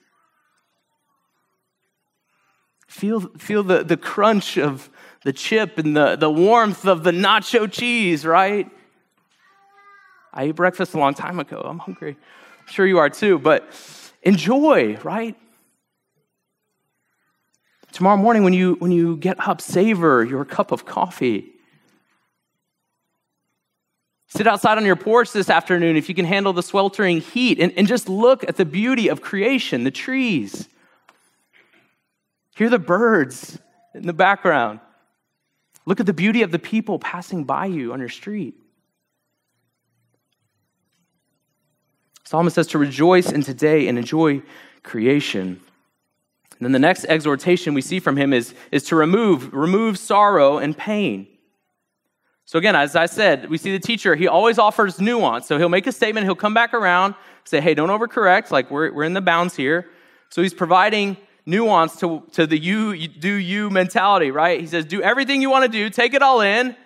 Feel, 2.88 3.20
feel 3.36 3.62
the, 3.62 3.84
the 3.84 3.98
crunch 3.98 4.56
of 4.56 4.88
the 5.24 5.32
chip 5.32 5.78
and 5.78 5.96
the, 5.96 6.16
the 6.16 6.30
warmth 6.30 6.86
of 6.86 7.02
the 7.02 7.10
nacho 7.10 7.70
cheese, 7.70 8.24
right? 8.24 8.70
I 10.32 10.44
ate 10.44 10.56
breakfast 10.56 10.94
a 10.94 10.98
long 10.98 11.14
time 11.14 11.40
ago. 11.40 11.60
I'm 11.64 11.78
hungry. 11.78 12.16
I'm 12.60 12.72
sure 12.72 12.86
you 12.86 12.98
are 12.98 13.10
too, 13.10 13.38
but 13.38 13.68
enjoy, 14.22 14.96
right? 14.98 15.36
Tomorrow 17.92 18.16
morning, 18.16 18.44
when 18.44 18.52
you, 18.52 18.74
when 18.80 18.90
you 18.90 19.16
get 19.16 19.36
up, 19.46 19.60
savor 19.60 20.24
your 20.24 20.44
cup 20.44 20.72
of 20.72 20.84
coffee. 20.84 21.50
Sit 24.28 24.46
outside 24.46 24.78
on 24.78 24.84
your 24.84 24.96
porch 24.96 25.32
this 25.32 25.48
afternoon 25.48 25.96
if 25.96 26.08
you 26.08 26.14
can 26.14 26.24
handle 26.24 26.52
the 26.52 26.62
sweltering 26.62 27.20
heat 27.20 27.60
and, 27.60 27.72
and 27.76 27.86
just 27.86 28.08
look 28.08 28.42
at 28.48 28.56
the 28.56 28.64
beauty 28.64 29.08
of 29.08 29.20
creation, 29.20 29.84
the 29.84 29.92
trees, 29.92 30.68
Hear 32.56 32.68
the 32.68 32.78
birds 32.78 33.58
in 33.94 34.06
the 34.06 34.12
background. 34.12 34.80
Look 35.86 36.00
at 36.00 36.06
the 36.06 36.14
beauty 36.14 36.42
of 36.42 36.50
the 36.50 36.58
people 36.58 36.98
passing 36.98 37.44
by 37.44 37.66
you 37.66 37.92
on 37.92 38.00
your 38.00 38.08
street. 38.08 38.54
Solomon 42.24 42.50
says 42.50 42.66
to 42.68 42.78
rejoice 42.78 43.30
in 43.30 43.42
today 43.42 43.86
and 43.86 43.98
enjoy 43.98 44.42
creation. 44.82 45.60
And 46.58 46.60
then 46.60 46.72
the 46.72 46.78
next 46.78 47.04
exhortation 47.04 47.74
we 47.74 47.82
see 47.82 48.00
from 48.00 48.16
him 48.16 48.32
is, 48.32 48.54
is 48.72 48.84
to 48.84 48.96
remove, 48.96 49.52
remove 49.52 49.98
sorrow 49.98 50.58
and 50.58 50.76
pain. 50.76 51.26
So 52.46 52.58
again, 52.58 52.76
as 52.76 52.94
I 52.96 53.06
said, 53.06 53.50
we 53.50 53.58
see 53.58 53.72
the 53.72 53.78
teacher, 53.78 54.14
he 54.14 54.28
always 54.28 54.58
offers 54.58 55.00
nuance. 55.00 55.46
So 55.46 55.58
he'll 55.58 55.68
make 55.68 55.86
a 55.86 55.92
statement, 55.92 56.26
he'll 56.26 56.34
come 56.34 56.54
back 56.54 56.72
around, 56.74 57.14
say, 57.44 57.60
hey, 57.60 57.74
don't 57.74 57.88
overcorrect, 57.88 58.50
like 58.50 58.70
we're, 58.70 58.92
we're 58.92 59.04
in 59.04 59.14
the 59.14 59.20
bounds 59.20 59.56
here. 59.56 59.90
So 60.30 60.42
he's 60.42 60.54
providing 60.54 61.16
nuance 61.46 61.96
to, 62.00 62.22
to 62.32 62.46
the 62.46 62.58
you, 62.58 63.08
do 63.08 63.32
you 63.32 63.70
mentality, 63.70 64.30
right? 64.30 64.60
He 64.60 64.66
says, 64.66 64.84
do 64.84 65.02
everything 65.02 65.42
you 65.42 65.50
want 65.50 65.64
to 65.64 65.70
do, 65.70 65.90
take 65.90 66.14
it 66.14 66.22
all 66.22 66.40
in, 66.40 66.76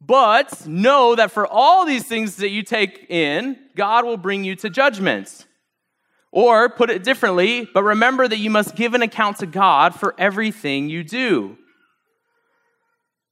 but 0.00 0.66
know 0.66 1.14
that 1.14 1.30
for 1.30 1.46
all 1.46 1.86
these 1.86 2.04
things 2.04 2.36
that 2.36 2.50
you 2.50 2.62
take 2.62 3.06
in, 3.08 3.58
God 3.76 4.04
will 4.04 4.16
bring 4.16 4.44
you 4.44 4.56
to 4.56 4.70
judgments. 4.70 5.46
Or 6.34 6.70
put 6.70 6.88
it 6.88 7.04
differently, 7.04 7.68
but 7.74 7.82
remember 7.82 8.26
that 8.26 8.38
you 8.38 8.48
must 8.48 8.74
give 8.74 8.94
an 8.94 9.02
account 9.02 9.38
to 9.38 9.46
God 9.46 9.94
for 9.94 10.14
everything 10.16 10.88
you 10.88 11.04
do. 11.04 11.58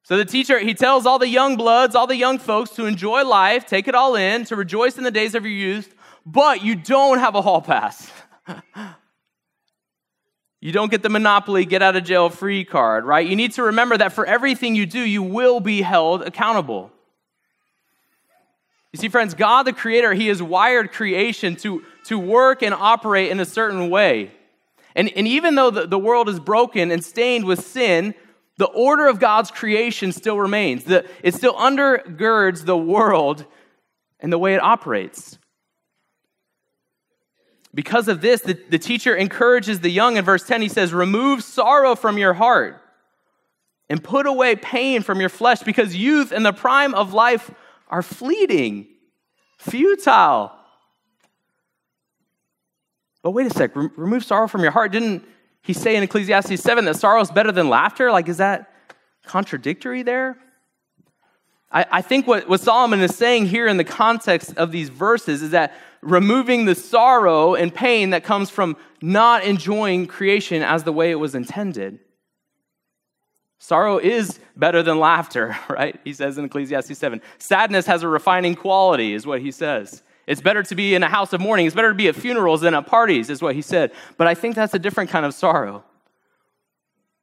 So 0.03 0.17
the 0.17 0.25
teacher, 0.25 0.59
he 0.59 0.75
tells 0.75 1.07
all 1.07 1.19
the 1.19 1.29
young 1.29 1.57
bloods, 1.57 1.95
all 1.95 2.07
the 2.07 2.17
young 2.17 2.39
folks 2.39 2.71
to 2.73 2.85
enjoy 2.85 3.25
life, 3.25 3.65
take 3.65 3.89
it 3.89 3.95
all 3.95 4.17
in, 4.17 4.45
to 4.47 4.57
rejoice 4.57 4.99
in 4.99 5.05
the 5.05 5.11
days 5.11 5.35
of 5.35 5.45
your 5.45 5.53
youth, 5.53 5.95
but 6.27 6.63
you 6.63 6.75
don't 6.75 7.19
have 7.19 7.35
a 7.35 7.43
hall 7.43 7.63
pass. 7.63 8.11
You 10.61 10.73
don't 10.73 10.91
get 10.91 11.03
the 11.03 11.09
monopoly 11.09 11.65
get 11.65 11.83
out 11.83 11.97
of 11.97 12.05
jail 12.05 12.29
free 12.29 12.65
card, 12.65 13.05
right? 13.05 13.27
You 13.27 13.35
need 13.35 13.53
to 13.53 13.63
remember 13.65 13.97
that 13.97 14.13
for 14.13 14.27
everything 14.27 14.75
you 14.75 14.85
do, 14.85 15.01
you 15.01 15.23
will 15.23 15.59
be 15.61 15.81
held 15.81 16.23
accountable. 16.23 16.91
You 18.93 18.99
see, 18.99 19.09
friends, 19.09 19.35
God 19.35 19.63
the 19.63 19.73
Creator, 19.73 20.15
He 20.15 20.29
has 20.29 20.43
wired 20.43 20.93
creation 20.93 21.57
to, 21.57 21.83
to 22.07 22.19
work 22.19 22.63
and 22.63 22.75
operate 22.75 23.31
in 23.31 23.41
a 23.41 23.47
certain 23.47 23.89
way. 23.89 24.33
And, 24.95 25.11
and 25.17 25.27
even 25.27 25.55
though 25.55 25.71
the, 25.71 25.87
the 25.87 25.99
world 25.99 26.29
is 26.29 26.41
broken 26.41 26.91
and 26.91 27.03
stained 27.03 27.45
with 27.45 27.65
sin, 27.65 28.15
the 28.59 28.67
order 28.67 29.07
of 29.07 29.19
God's 29.19 29.51
creation 29.51 30.13
still 30.13 30.39
remains. 30.39 30.85
The, 30.85 31.07
it 31.23 31.35
still 31.35 31.55
undergirds 31.55 32.67
the 32.67 32.77
world 32.77 33.47
and 34.19 34.31
the 34.31 34.39
way 34.39 34.55
it 34.55 34.63
operates. 34.63 35.39
Because 37.73 38.09
of 38.09 38.21
this, 38.21 38.41
the, 38.41 38.59
the 38.69 38.79
teacher 38.79 39.15
encourages 39.15 39.81
the 39.81 39.91
young 39.91 40.17
in 40.17 40.25
verse 40.25 40.45
10. 40.45 40.63
He 40.63 40.69
says, 40.69 40.93
Remove 40.93 41.45
sorrow 41.45 41.95
from 41.95 42.19
your 42.19 42.35
heart 42.35 42.83
and 43.89 44.03
put 44.03 44.27
away 44.27 44.57
pain 44.57 45.03
from 45.03 45.21
your 45.21 45.29
flesh 45.29 45.61
because 45.63 45.95
youth 45.95 46.33
and 46.33 46.45
the 46.45 46.53
prime 46.53 46.95
of 46.95 47.13
life 47.13 47.51
are 47.89 48.03
fleeting, 48.03 48.89
futile. 49.59 50.53
But 53.23 53.33
wait 53.33 53.47
a 53.47 53.51
sec, 53.51 53.75
remove 53.75 54.25
sorrow 54.25 54.49
from 54.49 54.63
your 54.63 54.71
heart. 54.71 54.93
Didn't 54.93 55.25
he 55.63 55.73
say 55.73 55.97
in 55.97 56.03
Ecclesiastes 56.03 56.63
7 56.63 56.85
that 56.87 56.97
sorrow 56.97 57.21
is 57.21 57.31
better 57.31 57.53
than 57.53 57.69
laughter? 57.69 58.11
Like, 58.11 58.29
is 58.29 58.39
that 58.39 58.73
contradictory 59.25 60.03
there? 60.03 60.39
I, 61.71 61.87
I 61.91 62.03
think 62.03 62.27
what, 62.27 62.49
what 62.49 62.61
Solomon 62.61 63.01
is 63.01 63.15
saying 63.15 63.47
here 63.47 63.67
in 63.67 63.77
the 63.77 63.85
context 63.85 64.57
of 64.57 64.73
these 64.73 64.89
verses 64.89 65.43
is 65.43 65.51
that 65.51 65.75
removing 66.03 66.65
the 66.65 66.75
sorrow 66.75 67.55
and 67.55 67.75
pain 67.75 68.11
that 68.11 68.25
comes 68.25 68.51
from 68.51 68.77
not 69.03 69.45
enjoying 69.45 70.07
creation 70.07 70.63
as 70.63 70.85
the 70.85 70.93
way 70.93 71.11
it 71.11 71.17
was 71.17 71.35
intended. 71.35 71.99
Sorrow 73.59 73.99
is 73.99 74.41
better 74.57 74.83
than 74.83 74.99
laughter, 74.99 75.57
right? 75.69 76.01
He 76.03 76.13
says 76.13 76.39
in 76.39 76.47
Ecclesiastes 76.47 76.99
7. 76.99 77.21
Sadness 77.39 77.87
has 77.87 78.03
a 78.03 78.09
refining 78.09 78.55
quality, 78.55 79.13
is 79.13 79.27
what 79.27 79.41
he 79.41 79.51
says. 79.51 80.03
It's 80.27 80.41
better 80.41 80.63
to 80.63 80.75
be 80.75 80.95
in 80.95 81.03
a 81.03 81.09
house 81.09 81.33
of 81.33 81.41
mourning. 81.41 81.67
It's 81.67 81.75
better 81.75 81.91
to 81.91 81.95
be 81.95 82.09
at 82.09 82.15
funerals 82.15 82.63
than 82.63 82.75
at 82.75 82.87
parties, 82.87 83.29
is 83.29 83.43
what 83.43 83.55
he 83.55 83.63
said. 83.63 83.93
But 84.17 84.27
I 84.27 84.35
think 84.35 84.55
that's 84.55 84.75
a 84.75 84.79
different 84.79 85.11
kind 85.11 85.27
of 85.27 85.35
sorrow. 85.35 85.85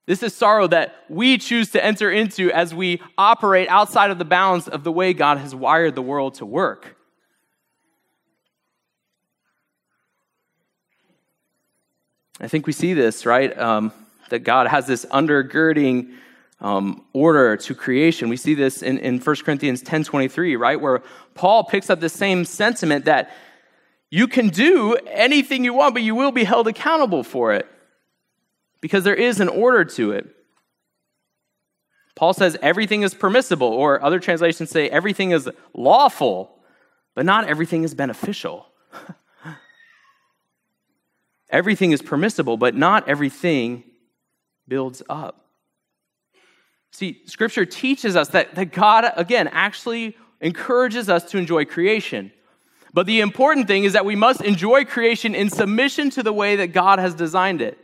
This 0.06 0.24
is 0.24 0.34
sorrow 0.34 0.68
that 0.68 0.96
we 1.10 1.38
choose 1.38 1.72
to 1.72 1.84
enter 1.84 2.12
into 2.12 2.52
as 2.52 2.74
we 2.74 3.02
operate 3.18 3.68
outside 3.70 4.10
of 4.10 4.20
the 4.20 4.26
bounds 4.26 4.68
of 4.68 4.84
the 4.84 4.92
way 4.92 5.14
God 5.14 5.38
has 5.38 5.56
wired 5.56 5.96
the 5.96 6.02
world 6.02 6.36
to 6.36 6.46
work. 6.46 6.97
I 12.40 12.48
think 12.48 12.68
we 12.68 12.74
see 12.74 12.94
this, 12.94 13.26
right? 13.26 13.58
Um, 13.58 13.92
that 14.30 14.40
God 14.40 14.68
has 14.68 14.86
this 14.86 15.06
undergirding 15.06 16.14
um, 16.60 17.06
order 17.14 17.58
to 17.58 17.76
creation. 17.76 18.30
We 18.30 18.38
see 18.38 18.54
this 18.54 18.82
in, 18.82 18.98
in 19.00 19.20
1 19.20 19.36
Corinthians 19.38 19.82
10 19.82 20.04
23, 20.04 20.56
right? 20.56 20.80
Where 20.80 21.02
Paul 21.36 21.64
picks 21.64 21.90
up 21.90 22.00
the 22.00 22.10
same 22.10 22.46
sentiment 22.46 23.06
that 23.06 23.32
you 24.10 24.28
can 24.28 24.50
do 24.50 24.96
anything 25.08 25.64
you 25.64 25.74
want, 25.74 25.94
but 25.94 26.04
you 26.04 26.16
will 26.16 26.32
be 26.32 26.44
held 26.44 26.68
accountable 26.68 27.24
for 27.24 27.54
it 27.54 27.68
because 28.82 29.04
there 29.04 29.16
is 29.16 29.40
an 29.40 29.50
order 29.50 29.84
to 29.84 30.12
it. 30.12 30.34
Paul 32.16 32.34
says 32.34 32.58
everything 32.62 33.04
is 33.04 33.14
permissible, 33.14 33.68
or 33.68 34.04
other 34.04 34.20
translations 34.20 34.72
say 34.72 34.90
everything 34.90 35.32
is 35.32 35.48
lawful, 35.74 36.58
but 37.14 37.26
not 37.26 37.48
everything 37.48 37.84
is 37.84 37.94
beneficial. 37.94 38.66
everything 41.50 41.92
is 41.92 42.02
permissible, 42.02 42.58
but 42.58 42.76
not 42.76 43.08
everything 43.08 43.84
builds 44.68 45.02
up. 45.10 45.46
See, 46.92 47.22
Scripture 47.26 47.66
teaches 47.66 48.16
us 48.16 48.30
that, 48.30 48.56
that 48.56 48.72
God, 48.72 49.12
again, 49.16 49.48
actually 49.50 50.18
encourages 50.42 51.10
us 51.10 51.24
to 51.26 51.38
enjoy 51.38 51.66
creation. 51.66 52.32
But 52.94 53.06
the 53.06 53.20
important 53.22 53.68
thing 53.68 53.84
is 53.84 53.94
that 53.94 54.06
we 54.06 54.16
must 54.16 54.42
enjoy 54.42 54.86
creation 54.86 55.36
in 55.36 55.50
submission 55.50 56.10
to 56.12 56.24
the 56.24 56.34
way 56.34 56.56
that 56.56 56.68
God 56.68 57.00
has 57.00 57.14
designed 57.14 57.62
it. 57.62 57.78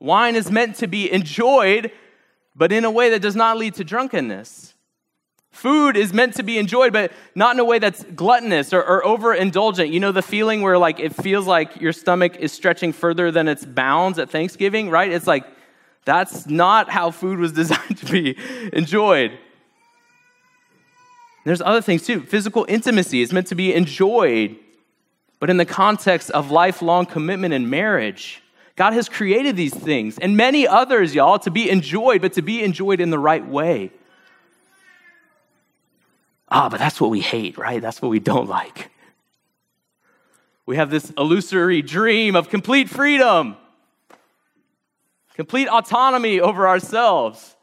Wine 0.00 0.34
is 0.34 0.50
meant 0.50 0.76
to 0.76 0.86
be 0.86 1.12
enjoyed, 1.12 1.92
but 2.56 2.72
in 2.72 2.84
a 2.84 2.90
way 2.90 3.10
that 3.10 3.22
does 3.22 3.36
not 3.36 3.56
lead 3.56 3.74
to 3.74 3.84
drunkenness. 3.84 4.71
Food 5.52 5.98
is 5.98 6.14
meant 6.14 6.34
to 6.36 6.42
be 6.42 6.58
enjoyed, 6.58 6.94
but 6.94 7.12
not 7.34 7.54
in 7.54 7.60
a 7.60 7.64
way 7.64 7.78
that's 7.78 8.02
gluttonous 8.02 8.72
or, 8.72 8.82
or 8.82 9.02
overindulgent. 9.02 9.92
You 9.92 10.00
know 10.00 10.10
the 10.10 10.22
feeling 10.22 10.62
where 10.62 10.78
like 10.78 10.98
it 10.98 11.14
feels 11.14 11.46
like 11.46 11.78
your 11.78 11.92
stomach 11.92 12.36
is 12.36 12.52
stretching 12.52 12.92
further 12.92 13.30
than 13.30 13.48
its 13.48 13.64
bounds 13.64 14.18
at 14.18 14.30
Thanksgiving, 14.30 14.88
right? 14.88 15.12
It's 15.12 15.26
like 15.26 15.44
that's 16.06 16.46
not 16.46 16.88
how 16.90 17.10
food 17.10 17.38
was 17.38 17.52
designed 17.62 17.98
to 17.98 18.06
be 18.06 18.36
enjoyed. 18.72 19.38
There's 21.44 21.60
other 21.60 21.82
things 21.82 22.06
too. 22.06 22.22
Physical 22.22 22.64
intimacy 22.66 23.20
is 23.20 23.30
meant 23.30 23.48
to 23.48 23.54
be 23.54 23.74
enjoyed, 23.74 24.56
but 25.38 25.50
in 25.50 25.58
the 25.58 25.66
context 25.66 26.30
of 26.30 26.50
lifelong 26.50 27.04
commitment 27.04 27.52
and 27.52 27.70
marriage. 27.70 28.42
God 28.74 28.94
has 28.94 29.06
created 29.06 29.54
these 29.54 29.74
things 29.74 30.18
and 30.18 30.34
many 30.34 30.66
others, 30.66 31.14
y'all, 31.14 31.38
to 31.40 31.50
be 31.50 31.68
enjoyed, 31.68 32.22
but 32.22 32.32
to 32.32 32.42
be 32.42 32.62
enjoyed 32.62 33.02
in 33.02 33.10
the 33.10 33.18
right 33.18 33.46
way. 33.46 33.92
Ah, 36.54 36.68
but 36.68 36.78
that's 36.78 37.00
what 37.00 37.08
we 37.08 37.22
hate, 37.22 37.56
right? 37.56 37.80
That's 37.80 38.02
what 38.02 38.10
we 38.10 38.20
don't 38.20 38.46
like. 38.46 38.90
We 40.66 40.76
have 40.76 40.90
this 40.90 41.10
illusory 41.16 41.80
dream 41.80 42.36
of 42.36 42.50
complete 42.50 42.90
freedom, 42.90 43.56
complete 45.34 45.66
autonomy 45.66 46.40
over 46.40 46.68
ourselves. 46.68 47.56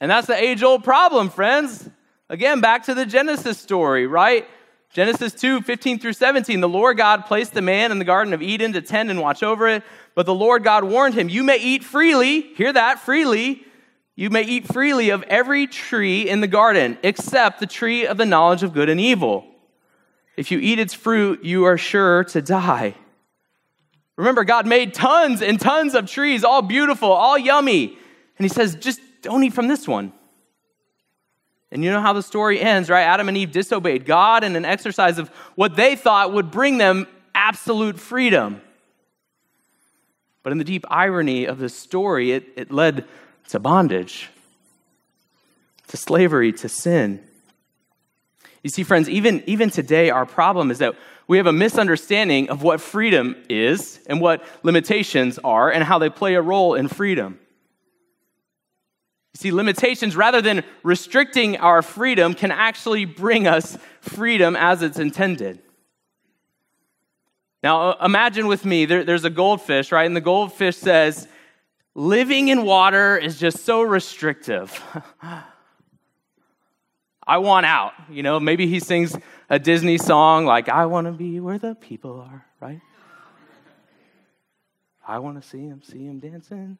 And 0.00 0.10
that's 0.10 0.26
the 0.26 0.34
age 0.34 0.64
old 0.64 0.82
problem, 0.82 1.30
friends. 1.30 1.88
Again, 2.28 2.60
back 2.60 2.86
to 2.86 2.94
the 2.94 3.06
Genesis 3.06 3.56
story, 3.56 4.08
right? 4.08 4.44
Genesis 4.92 5.32
2 5.32 5.62
15 5.62 6.00
through 6.00 6.14
17. 6.14 6.60
The 6.60 6.68
Lord 6.68 6.96
God 6.96 7.26
placed 7.26 7.54
the 7.54 7.62
man 7.62 7.92
in 7.92 8.00
the 8.00 8.04
Garden 8.04 8.34
of 8.34 8.42
Eden 8.42 8.72
to 8.72 8.82
tend 8.82 9.12
and 9.12 9.20
watch 9.20 9.44
over 9.44 9.68
it. 9.68 9.84
But 10.16 10.26
the 10.26 10.34
Lord 10.34 10.64
God 10.64 10.82
warned 10.82 11.14
him, 11.14 11.28
You 11.28 11.44
may 11.44 11.58
eat 11.58 11.84
freely, 11.84 12.40
hear 12.40 12.72
that, 12.72 12.98
freely. 12.98 13.64
You 14.14 14.28
may 14.30 14.42
eat 14.42 14.66
freely 14.68 15.10
of 15.10 15.22
every 15.24 15.66
tree 15.66 16.28
in 16.28 16.40
the 16.40 16.46
garden, 16.46 16.98
except 17.02 17.60
the 17.60 17.66
tree 17.66 18.06
of 18.06 18.18
the 18.18 18.26
knowledge 18.26 18.62
of 18.62 18.74
good 18.74 18.88
and 18.88 19.00
evil. 19.00 19.46
If 20.36 20.50
you 20.50 20.58
eat 20.58 20.78
its 20.78 20.94
fruit, 20.94 21.44
you 21.44 21.64
are 21.64 21.78
sure 21.78 22.24
to 22.24 22.42
die. 22.42 22.94
Remember, 24.16 24.44
God 24.44 24.66
made 24.66 24.92
tons 24.92 25.40
and 25.40 25.58
tons 25.58 25.94
of 25.94 26.06
trees, 26.06 26.44
all 26.44 26.62
beautiful, 26.62 27.10
all 27.10 27.38
yummy. 27.38 27.96
And 28.38 28.44
He 28.44 28.48
says, 28.48 28.74
just 28.76 29.00
don't 29.22 29.42
eat 29.44 29.54
from 29.54 29.68
this 29.68 29.88
one. 29.88 30.12
And 31.70 31.82
you 31.82 31.90
know 31.90 32.02
how 32.02 32.12
the 32.12 32.22
story 32.22 32.60
ends, 32.60 32.90
right? 32.90 33.04
Adam 33.04 33.28
and 33.28 33.36
Eve 33.36 33.50
disobeyed 33.50 34.04
God 34.04 34.44
in 34.44 34.56
an 34.56 34.66
exercise 34.66 35.18
of 35.18 35.28
what 35.54 35.74
they 35.74 35.96
thought 35.96 36.34
would 36.34 36.50
bring 36.50 36.76
them 36.76 37.06
absolute 37.34 37.98
freedom. 37.98 38.60
But 40.42 40.52
in 40.52 40.58
the 40.58 40.64
deep 40.64 40.84
irony 40.90 41.46
of 41.46 41.58
the 41.58 41.70
story, 41.70 42.32
it, 42.32 42.44
it 42.56 42.70
led 42.70 43.06
to 43.48 43.58
bondage, 43.58 44.30
to 45.88 45.96
slavery, 45.96 46.52
to 46.52 46.68
sin. 46.68 47.22
You 48.62 48.70
see, 48.70 48.84
friends, 48.84 49.08
even, 49.08 49.42
even 49.46 49.70
today, 49.70 50.10
our 50.10 50.24
problem 50.24 50.70
is 50.70 50.78
that 50.78 50.94
we 51.26 51.36
have 51.38 51.46
a 51.46 51.52
misunderstanding 51.52 52.50
of 52.50 52.62
what 52.62 52.80
freedom 52.80 53.36
is 53.48 54.00
and 54.06 54.20
what 54.20 54.44
limitations 54.62 55.38
are 55.42 55.70
and 55.70 55.82
how 55.82 55.98
they 55.98 56.10
play 56.10 56.34
a 56.34 56.42
role 56.42 56.74
in 56.74 56.88
freedom. 56.88 57.38
You 59.34 59.38
see, 59.38 59.52
limitations, 59.52 60.14
rather 60.14 60.42
than 60.42 60.62
restricting 60.82 61.56
our 61.56 61.80
freedom, 61.80 62.34
can 62.34 62.50
actually 62.50 63.04
bring 63.04 63.46
us 63.46 63.78
freedom 64.00 64.56
as 64.56 64.82
it's 64.82 64.98
intended. 64.98 65.60
Now, 67.62 67.92
imagine 67.94 68.46
with 68.46 68.64
me, 68.64 68.84
there, 68.84 69.04
there's 69.04 69.24
a 69.24 69.30
goldfish, 69.30 69.92
right? 69.92 70.04
And 70.04 70.16
the 70.16 70.20
goldfish 70.20 70.76
says, 70.76 71.28
living 71.94 72.48
in 72.48 72.64
water 72.64 73.16
is 73.16 73.38
just 73.38 73.64
so 73.64 73.82
restrictive. 73.82 74.82
I 77.26 77.38
want 77.38 77.66
out. 77.66 77.92
You 78.10 78.22
know, 78.22 78.40
maybe 78.40 78.66
he 78.66 78.80
sings 78.80 79.16
a 79.48 79.58
Disney 79.58 79.98
song 79.98 80.44
like, 80.44 80.68
I 80.68 80.86
want 80.86 81.06
to 81.06 81.12
be 81.12 81.40
where 81.40 81.58
the 81.58 81.74
people 81.74 82.20
are, 82.20 82.46
right? 82.60 82.80
I 85.06 85.18
want 85.18 85.40
to 85.40 85.48
see 85.48 85.58
him, 85.58 85.82
see 85.82 86.04
him 86.04 86.18
dancing. 86.18 86.78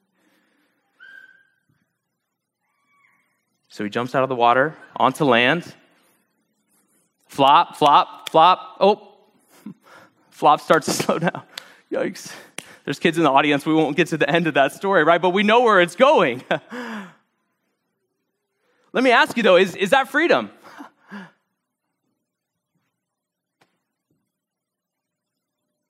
So 3.69 3.85
he 3.85 3.91
jumps 3.91 4.15
out 4.15 4.23
of 4.23 4.29
the 4.29 4.35
water 4.35 4.77
onto 4.97 5.25
land. 5.25 5.75
Flop, 7.27 7.77
flop, 7.77 8.29
flop. 8.29 8.77
Oh, 8.81 9.17
flop 10.31 10.61
starts 10.61 10.87
to 10.87 10.93
slow 10.93 11.19
down. 11.19 11.43
Yikes. 11.91 12.33
There's 12.85 12.99
kids 12.99 13.17
in 13.17 13.25
the 13.25 13.31
audience. 13.31 13.65
We 13.65 13.75
won't 13.75 13.97
get 13.97 14.09
to 14.09 14.17
the 14.17 14.29
end 14.29 14.47
of 14.47 14.55
that 14.55 14.73
story, 14.73 15.05
right? 15.05 15.21
But 15.21 15.31
we 15.31 15.43
know 15.43 15.63
where 15.63 15.81
it's 15.81 15.97
going. 15.97 16.43
Let 18.93 19.05
me 19.05 19.11
ask 19.11 19.37
you 19.37 19.43
though 19.43 19.57
is, 19.57 19.75
is 19.77 19.91
that 19.91 20.09
freedom? 20.09 20.51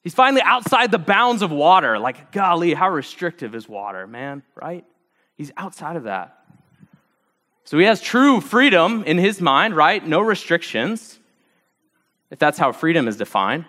He's 0.02 0.14
finally 0.14 0.42
outside 0.42 0.90
the 0.90 0.98
bounds 0.98 1.42
of 1.42 1.50
water. 1.52 1.98
Like, 1.98 2.32
golly, 2.32 2.74
how 2.74 2.90
restrictive 2.90 3.54
is 3.54 3.68
water, 3.68 4.06
man, 4.06 4.42
right? 4.60 4.84
He's 5.36 5.52
outside 5.56 5.96
of 5.96 6.04
that. 6.04 6.38
So 7.64 7.78
he 7.78 7.84
has 7.84 8.00
true 8.00 8.40
freedom 8.40 9.04
in 9.04 9.18
his 9.18 9.40
mind, 9.40 9.76
right? 9.76 10.04
No 10.04 10.20
restrictions, 10.20 11.20
if 12.30 12.38
that's 12.38 12.58
how 12.58 12.72
freedom 12.72 13.06
is 13.06 13.16
defined. 13.16 13.64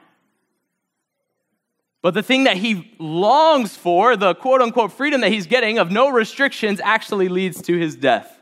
But 2.03 2.13
the 2.13 2.21
thing 2.21 2.43
that 2.43 2.58
he 2.58 2.93
longs 2.99 3.78
for, 3.78 4.17
the 4.17 4.36
quote 4.36 4.62
unquote 4.62 4.91
freedom 4.91 5.21
that 5.21 5.32
he's 5.32 5.47
getting 5.47 5.80
of 5.80 5.89
no 5.89 6.10
restrictions, 6.10 6.82
actually 6.84 7.30
leads 7.30 7.62
to 7.63 7.78
his 7.80 7.95
death. 7.95 8.41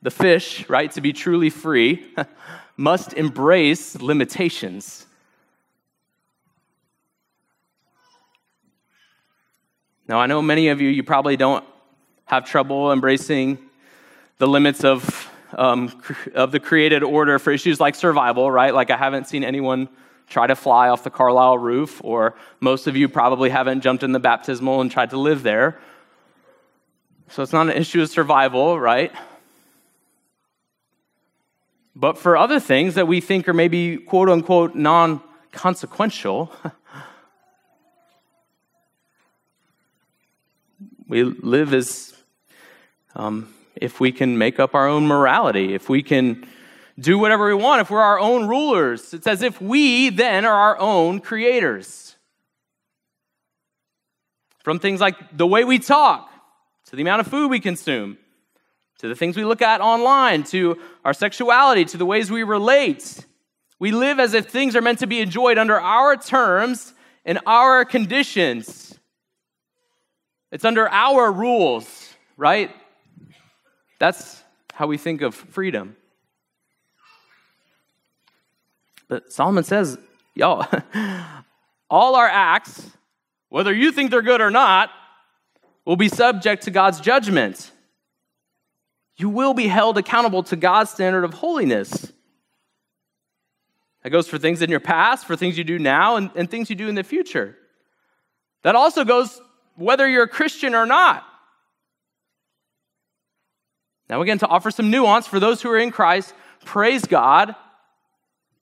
The 0.00 0.12
fish, 0.12 0.68
right, 0.68 0.90
to 0.92 1.00
be 1.00 1.12
truly 1.12 1.50
free, 1.50 2.06
must 2.76 3.14
embrace 3.14 3.96
limitations. 4.00 5.04
Now, 10.06 10.20
I 10.20 10.26
know 10.26 10.40
many 10.40 10.68
of 10.68 10.80
you, 10.80 10.88
you 10.88 11.02
probably 11.02 11.36
don't 11.36 11.64
have 12.26 12.44
trouble 12.44 12.92
embracing 12.92 13.58
the 14.38 14.46
limits 14.46 14.84
of, 14.84 15.31
um, 15.54 16.02
of 16.34 16.52
the 16.52 16.60
created 16.60 17.02
order 17.02 17.38
for 17.38 17.52
issues 17.52 17.80
like 17.80 17.94
survival, 17.94 18.50
right? 18.50 18.74
Like, 18.74 18.90
I 18.90 18.96
haven't 18.96 19.26
seen 19.28 19.44
anyone 19.44 19.88
try 20.28 20.46
to 20.46 20.56
fly 20.56 20.88
off 20.88 21.04
the 21.04 21.10
Carlisle 21.10 21.58
roof, 21.58 22.00
or 22.04 22.34
most 22.60 22.86
of 22.86 22.96
you 22.96 23.08
probably 23.08 23.50
haven't 23.50 23.82
jumped 23.82 24.02
in 24.02 24.12
the 24.12 24.20
baptismal 24.20 24.80
and 24.80 24.90
tried 24.90 25.10
to 25.10 25.18
live 25.18 25.42
there. 25.42 25.80
So, 27.28 27.42
it's 27.42 27.52
not 27.52 27.68
an 27.68 27.76
issue 27.76 28.02
of 28.02 28.10
survival, 28.10 28.78
right? 28.78 29.12
But 31.94 32.18
for 32.18 32.36
other 32.36 32.60
things 32.60 32.94
that 32.94 33.06
we 33.06 33.20
think 33.20 33.48
are 33.48 33.54
maybe 33.54 33.98
quote 33.98 34.28
unquote 34.28 34.74
non 34.74 35.20
consequential, 35.52 36.50
We 41.12 41.24
live 41.24 41.74
as 41.74 42.14
um, 43.14 43.52
if 43.82 43.98
we 43.98 44.12
can 44.12 44.38
make 44.38 44.60
up 44.60 44.74
our 44.74 44.86
own 44.86 45.06
morality, 45.06 45.74
if 45.74 45.88
we 45.88 46.02
can 46.02 46.46
do 47.00 47.18
whatever 47.18 47.48
we 47.48 47.54
want, 47.54 47.80
if 47.80 47.90
we're 47.90 48.00
our 48.00 48.20
own 48.20 48.46
rulers. 48.46 49.12
It's 49.12 49.26
as 49.26 49.42
if 49.42 49.60
we 49.60 50.08
then 50.08 50.44
are 50.44 50.54
our 50.54 50.78
own 50.78 51.18
creators. 51.18 52.16
From 54.62 54.78
things 54.78 55.00
like 55.00 55.36
the 55.36 55.46
way 55.46 55.64
we 55.64 55.80
talk, 55.80 56.30
to 56.86 56.96
the 56.96 57.02
amount 57.02 57.22
of 57.22 57.26
food 57.26 57.48
we 57.48 57.58
consume, 57.58 58.18
to 58.98 59.08
the 59.08 59.16
things 59.16 59.36
we 59.36 59.44
look 59.44 59.62
at 59.62 59.80
online, 59.80 60.44
to 60.44 60.78
our 61.04 61.12
sexuality, 61.12 61.84
to 61.86 61.96
the 61.96 62.06
ways 62.06 62.30
we 62.30 62.44
relate. 62.44 63.26
We 63.80 63.90
live 63.90 64.20
as 64.20 64.32
if 64.34 64.46
things 64.46 64.76
are 64.76 64.80
meant 64.80 65.00
to 65.00 65.08
be 65.08 65.20
enjoyed 65.20 65.58
under 65.58 65.80
our 65.80 66.16
terms 66.16 66.94
and 67.24 67.40
our 67.46 67.84
conditions. 67.84 68.96
It's 70.52 70.64
under 70.64 70.88
our 70.88 71.32
rules, 71.32 72.14
right? 72.36 72.70
That's 74.02 74.42
how 74.74 74.88
we 74.88 74.98
think 74.98 75.22
of 75.22 75.32
freedom. 75.32 75.94
But 79.06 79.32
Solomon 79.32 79.62
says, 79.62 79.96
y'all, 80.34 80.66
all 81.88 82.16
our 82.16 82.26
acts, 82.26 82.90
whether 83.48 83.72
you 83.72 83.92
think 83.92 84.10
they're 84.10 84.20
good 84.20 84.40
or 84.40 84.50
not, 84.50 84.90
will 85.84 85.94
be 85.94 86.08
subject 86.08 86.64
to 86.64 86.72
God's 86.72 87.00
judgment. 87.00 87.70
You 89.18 89.28
will 89.28 89.54
be 89.54 89.68
held 89.68 89.96
accountable 89.96 90.42
to 90.44 90.56
God's 90.56 90.90
standard 90.90 91.22
of 91.22 91.34
holiness. 91.34 92.12
That 94.02 94.10
goes 94.10 94.26
for 94.26 94.36
things 94.36 94.62
in 94.62 94.68
your 94.68 94.80
past, 94.80 95.28
for 95.28 95.36
things 95.36 95.56
you 95.56 95.62
do 95.62 95.78
now, 95.78 96.16
and, 96.16 96.28
and 96.34 96.50
things 96.50 96.70
you 96.70 96.74
do 96.74 96.88
in 96.88 96.96
the 96.96 97.04
future. 97.04 97.56
That 98.64 98.74
also 98.74 99.04
goes 99.04 99.40
whether 99.76 100.08
you're 100.08 100.24
a 100.24 100.28
Christian 100.28 100.74
or 100.74 100.86
not. 100.86 101.24
Now, 104.12 104.20
again, 104.20 104.36
to 104.40 104.46
offer 104.46 104.70
some 104.70 104.90
nuance 104.90 105.26
for 105.26 105.40
those 105.40 105.62
who 105.62 105.70
are 105.70 105.78
in 105.78 105.90
Christ, 105.90 106.34
praise 106.66 107.06
God, 107.06 107.54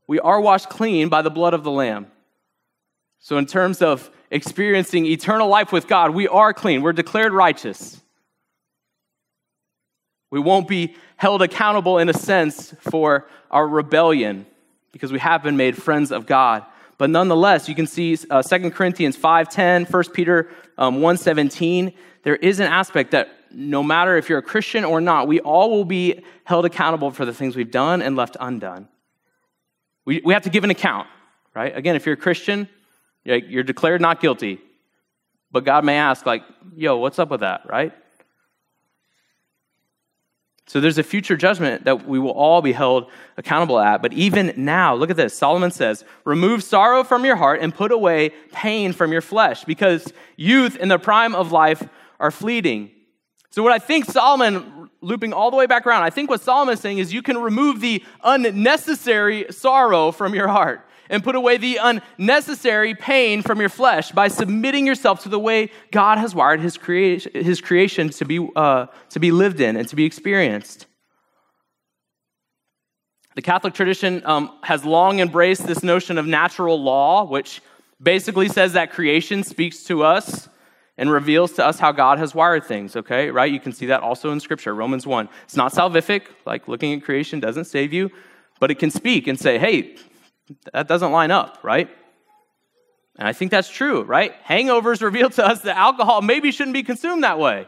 we 0.07 0.21
are 0.21 0.41
washed 0.41 0.69
clean 0.69 1.09
by 1.09 1.23
the 1.23 1.31
blood 1.31 1.55
of 1.55 1.65
the 1.65 1.73
Lamb. 1.73 2.07
So, 3.19 3.37
in 3.37 3.47
terms 3.47 3.83
of 3.83 4.13
experiencing 4.31 5.07
eternal 5.07 5.49
life 5.49 5.73
with 5.73 5.89
God, 5.89 6.15
we 6.15 6.29
are 6.29 6.55
clean. 6.55 6.83
We're 6.83 6.93
declared 6.93 7.33
righteous. 7.33 8.01
We 10.31 10.39
won't 10.39 10.69
be 10.69 10.95
held 11.17 11.43
accountable 11.43 11.99
in 11.99 12.09
a 12.09 12.15
sense 12.15 12.73
for 12.83 13.27
our 13.51 13.67
rebellion 13.67 14.47
because 14.93 15.11
we 15.11 15.19
have 15.19 15.43
been 15.43 15.57
made 15.57 15.77
friends 15.77 16.13
of 16.13 16.27
God. 16.27 16.65
But 17.01 17.09
nonetheless, 17.09 17.67
you 17.67 17.75
can 17.75 17.87
see 17.87 18.19
uh, 18.29 18.43
2 18.43 18.73
Corinthians 18.73 19.17
5.10, 19.17 19.91
1 19.91 20.05
Peter 20.13 20.51
um, 20.77 20.99
1.17. 20.99 21.95
There 22.25 22.37
is 22.37 22.61
an 22.61 22.67
aspect 22.67 23.13
that 23.13 23.31
no 23.51 23.83
matter 23.83 24.19
if 24.19 24.29
you're 24.29 24.41
a 24.41 24.43
Christian 24.43 24.85
or 24.85 25.01
not, 25.01 25.27
we 25.27 25.41
all 25.41 25.71
will 25.71 25.87
be 25.87 26.23
held 26.45 26.67
accountable 26.67 27.11
for 27.11 27.25
the 27.25 27.33
things 27.33 27.57
we've 27.57 27.71
done 27.71 28.03
and 28.03 28.17
left 28.17 28.37
undone. 28.39 28.87
We, 30.05 30.21
we 30.23 30.35
have 30.35 30.43
to 30.43 30.51
give 30.51 30.63
an 30.63 30.69
account, 30.69 31.09
right? 31.55 31.75
Again, 31.75 31.97
if 31.97 32.05
you're 32.05 32.17
a 32.17 32.19
Christian, 32.19 32.69
you're 33.25 33.63
declared 33.63 34.03
not 34.03 34.21
guilty. 34.21 34.61
But 35.51 35.65
God 35.65 35.87
may 35.87 35.97
ask, 35.97 36.27
like, 36.27 36.43
yo, 36.77 36.99
what's 36.99 37.19
up 37.19 37.31
with 37.31 37.41
that, 37.41 37.63
right? 37.67 37.95
So 40.67 40.81
there's 40.81 40.99
a 40.99 41.03
future 41.03 41.37
judgment 41.37 41.85
that 41.85 42.07
we 42.07 42.19
will 42.19 42.31
all 42.31 42.63
be 42.63 42.73
held 42.73 43.11
accountable 43.37 43.81
at. 43.81 44.03
But 44.03 44.13
even 44.13 44.53
now, 44.57 44.95
look 44.95 45.11
at 45.11 45.17
this. 45.17 45.37
Solomon 45.37 45.73
says, 45.73 46.05
Remove 46.25 46.63
sorrow 46.63 47.03
from 47.03 47.25
your 47.25 47.37
heart 47.37 47.61
and 47.61 47.75
put 47.75 47.91
away 47.91 48.31
pain 48.53 48.93
from 48.93 49.11
your 49.11 49.21
flesh, 49.21 49.65
because 49.65 50.13
youth 50.37 50.77
in 50.77 50.89
the 50.89 50.99
prime 50.99 51.35
of 51.35 51.51
life 51.51 51.83
are 52.21 52.31
fleeting. 52.31 52.91
So, 53.51 53.65
what 53.65 53.73
I 53.73 53.81
think 53.81 54.05
Solomon 54.05 54.81
looping 55.03 55.33
all 55.33 55.51
the 55.51 55.57
way 55.57 55.67
back 55.67 55.87
around. 55.87 56.03
I 56.03 56.11
think 56.11 56.31
what 56.31 56.41
Solomon 56.41 56.75
is 56.75 56.81
saying 56.81 56.99
is 56.99 57.13
you 57.13 57.23
can 57.23 57.39
remove 57.39 57.81
the 57.81 58.03
unnecessary 58.23 59.47
sorrow 59.51 60.13
from 60.13 60.35
your 60.35 60.49
heart 60.49 60.87
and 61.11 61.23
put 61.23 61.35
away 61.35 61.59
the 61.59 61.79
unnecessary 61.83 62.95
pain 62.95 63.43
from 63.43 63.61
your 63.61 63.69
flesh 63.69 64.13
by 64.13 64.29
submitting 64.29 64.87
yourself 64.87 65.25
to 65.25 65.29
the 65.29 65.39
way 65.39 65.71
God 65.91 66.17
has 66.17 66.35
wired 66.35 66.61
his, 66.61 66.79
creation, 66.79 67.33
his 67.35 67.61
creation 67.61 68.09
to 68.11 68.25
be, 68.25 68.49
uh, 68.57 68.87
to 69.11 69.21
be 69.21 69.33
lived 69.33 69.61
in 69.61 69.77
and 69.77 69.87
to 69.89 69.97
be 69.97 70.05
experienced. 70.05 70.87
The 73.35 73.43
Catholic 73.43 73.75
tradition 73.75 74.23
um, 74.25 74.57
has 74.63 74.85
long 74.85 75.19
embraced 75.21 75.67
this 75.67 75.83
notion 75.83 76.17
of 76.17 76.27
natural 76.27 76.81
law, 76.81 77.25
which 77.25 77.61
basically 78.01 78.49
says 78.49 78.73
that 78.73 78.93
creation 78.93 79.43
speaks 79.43 79.83
to 79.85 80.05
us 80.05 80.49
and 80.97 81.11
reveals 81.11 81.53
to 81.53 81.65
us 81.65 81.79
how 81.79 81.93
God 81.93 82.19
has 82.19 82.35
wired 82.35 82.65
things, 82.65 82.95
okay? 82.95 83.31
Right? 83.31 83.51
You 83.51 83.61
can 83.61 83.73
see 83.73 83.87
that 83.87 84.03
also 84.03 84.31
in 84.33 84.41
Scripture, 84.41 84.75
Romans 84.75 85.07
1. 85.07 85.29
It's 85.45 85.57
not 85.57 85.73
salvific, 85.73 86.23
like 86.45 86.69
looking 86.69 86.93
at 86.93 87.03
creation 87.03 87.41
doesn't 87.41 87.65
save 87.65 87.93
you, 87.93 88.11
but 88.61 88.71
it 88.71 88.79
can 88.79 88.91
speak 88.91 89.27
and 89.27 89.39
say, 89.39 89.59
hey, 89.59 89.97
that 90.73 90.89
doesn't 90.89 91.13
line 91.13 91.31
up, 91.31 91.59
right? 91.63 91.89
And 93.17 93.29
I 93.29 93.33
think 93.33 93.51
that's 93.51 93.69
true, 93.69 94.03
right? 94.03 94.35
Hangovers 94.45 95.03
reveal 95.03 95.31
to 95.31 95.47
us 95.47 95.63
that 95.63 95.77
alcohol 95.77 96.23
maybe 96.23 96.53
shouldn't 96.53 96.75
be 96.75 96.83
consumed 96.83 97.25
that 97.25 97.39
way. 97.39 97.67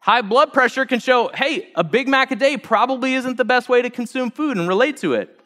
High 0.00 0.22
blood 0.22 0.52
pressure 0.52 0.86
can 0.86 1.00
show, 1.00 1.30
hey, 1.34 1.70
a 1.74 1.82
Big 1.82 2.08
Mac 2.08 2.30
a 2.30 2.36
day 2.36 2.56
probably 2.56 3.14
isn't 3.14 3.36
the 3.36 3.44
best 3.44 3.68
way 3.68 3.82
to 3.82 3.90
consume 3.90 4.30
food 4.30 4.56
and 4.56 4.68
relate 4.68 4.98
to 4.98 5.14
it. 5.14 5.38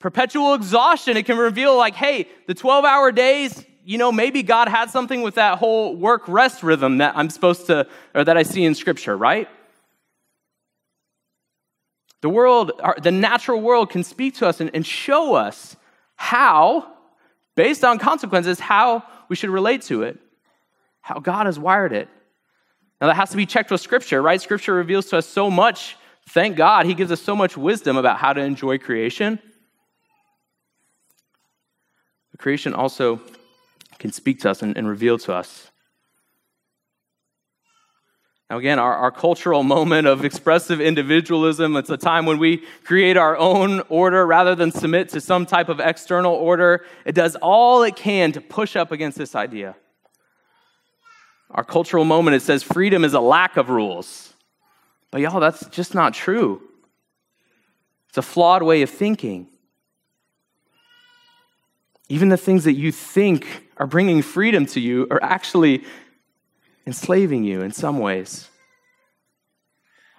Perpetual 0.00 0.54
exhaustion, 0.54 1.16
it 1.16 1.26
can 1.26 1.38
reveal, 1.38 1.76
like, 1.76 1.94
hey, 1.94 2.28
the 2.48 2.54
12 2.54 2.84
hour 2.84 3.12
days, 3.12 3.64
you 3.84 3.98
know, 3.98 4.10
maybe 4.10 4.42
God 4.42 4.68
had 4.68 4.90
something 4.90 5.22
with 5.22 5.36
that 5.36 5.58
whole 5.58 5.94
work 5.94 6.26
rest 6.26 6.62
rhythm 6.62 6.98
that 6.98 7.16
I'm 7.16 7.30
supposed 7.30 7.66
to, 7.66 7.86
or 8.14 8.24
that 8.24 8.36
I 8.36 8.42
see 8.42 8.64
in 8.64 8.74
Scripture, 8.74 9.16
right? 9.16 9.48
The 12.22 12.28
world, 12.28 12.80
the 13.02 13.10
natural 13.10 13.60
world 13.60 13.90
can 13.90 14.04
speak 14.04 14.36
to 14.36 14.46
us 14.46 14.60
and, 14.60 14.70
and 14.74 14.86
show 14.86 15.34
us 15.34 15.76
how, 16.14 16.86
based 17.56 17.84
on 17.84 17.98
consequences, 17.98 18.60
how 18.60 19.02
we 19.28 19.34
should 19.34 19.50
relate 19.50 19.82
to 19.82 20.04
it, 20.04 20.20
how 21.00 21.18
God 21.18 21.46
has 21.46 21.58
wired 21.58 21.92
it. 21.92 22.08
Now, 23.00 23.08
that 23.08 23.16
has 23.16 23.30
to 23.30 23.36
be 23.36 23.44
checked 23.44 23.72
with 23.72 23.80
Scripture, 23.80 24.22
right? 24.22 24.40
Scripture 24.40 24.72
reveals 24.72 25.06
to 25.06 25.18
us 25.18 25.26
so 25.26 25.50
much. 25.50 25.96
Thank 26.28 26.56
God, 26.56 26.86
He 26.86 26.94
gives 26.94 27.10
us 27.10 27.20
so 27.20 27.34
much 27.34 27.56
wisdom 27.56 27.96
about 27.96 28.18
how 28.18 28.32
to 28.32 28.40
enjoy 28.40 28.78
creation. 28.78 29.40
Creation 32.38 32.72
also 32.72 33.20
can 33.98 34.12
speak 34.12 34.40
to 34.40 34.50
us 34.50 34.62
and, 34.62 34.76
and 34.76 34.88
reveal 34.88 35.18
to 35.18 35.32
us 35.32 35.71
now, 38.52 38.58
again, 38.58 38.78
our, 38.78 38.94
our 38.94 39.10
cultural 39.10 39.62
moment 39.62 40.06
of 40.06 40.26
expressive 40.26 40.78
individualism, 40.78 41.74
it's 41.74 41.88
a 41.88 41.96
time 41.96 42.26
when 42.26 42.36
we 42.36 42.58
create 42.84 43.16
our 43.16 43.34
own 43.38 43.80
order 43.88 44.26
rather 44.26 44.54
than 44.54 44.70
submit 44.70 45.08
to 45.08 45.22
some 45.22 45.46
type 45.46 45.70
of 45.70 45.80
external 45.80 46.34
order. 46.34 46.84
It 47.06 47.14
does 47.14 47.34
all 47.36 47.82
it 47.82 47.96
can 47.96 48.30
to 48.32 48.42
push 48.42 48.76
up 48.76 48.92
against 48.92 49.16
this 49.16 49.34
idea. 49.34 49.74
Our 51.50 51.64
cultural 51.64 52.04
moment, 52.04 52.34
it 52.34 52.42
says 52.42 52.62
freedom 52.62 53.04
is 53.04 53.14
a 53.14 53.20
lack 53.20 53.56
of 53.56 53.70
rules. 53.70 54.34
But 55.10 55.22
y'all, 55.22 55.40
that's 55.40 55.66
just 55.68 55.94
not 55.94 56.12
true. 56.12 56.60
It's 58.10 58.18
a 58.18 58.22
flawed 58.22 58.62
way 58.62 58.82
of 58.82 58.90
thinking. 58.90 59.48
Even 62.10 62.28
the 62.28 62.36
things 62.36 62.64
that 62.64 62.74
you 62.74 62.92
think 62.92 63.70
are 63.78 63.86
bringing 63.86 64.20
freedom 64.20 64.66
to 64.66 64.78
you 64.78 65.06
are 65.10 65.22
actually 65.22 65.84
enslaving 66.86 67.44
you 67.44 67.62
in 67.62 67.72
some 67.72 67.98
ways. 67.98 68.48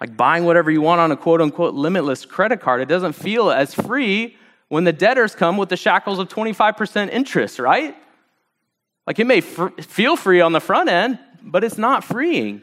Like 0.00 0.16
buying 0.16 0.44
whatever 0.44 0.70
you 0.70 0.80
want 0.80 1.00
on 1.00 1.12
a 1.12 1.16
quote 1.16 1.40
unquote 1.40 1.74
limitless 1.74 2.24
credit 2.24 2.60
card, 2.60 2.80
it 2.80 2.88
doesn't 2.88 3.12
feel 3.12 3.50
as 3.50 3.74
free 3.74 4.36
when 4.68 4.84
the 4.84 4.92
debtors 4.92 5.34
come 5.34 5.56
with 5.56 5.68
the 5.68 5.76
shackles 5.76 6.18
of 6.18 6.28
25% 6.28 7.10
interest, 7.10 7.58
right? 7.58 7.96
Like 9.06 9.18
it 9.18 9.26
may 9.26 9.40
fr- 9.40 9.68
feel 9.80 10.16
free 10.16 10.40
on 10.40 10.52
the 10.52 10.60
front 10.60 10.88
end, 10.88 11.18
but 11.42 11.64
it's 11.64 11.78
not 11.78 12.04
freeing. 12.04 12.62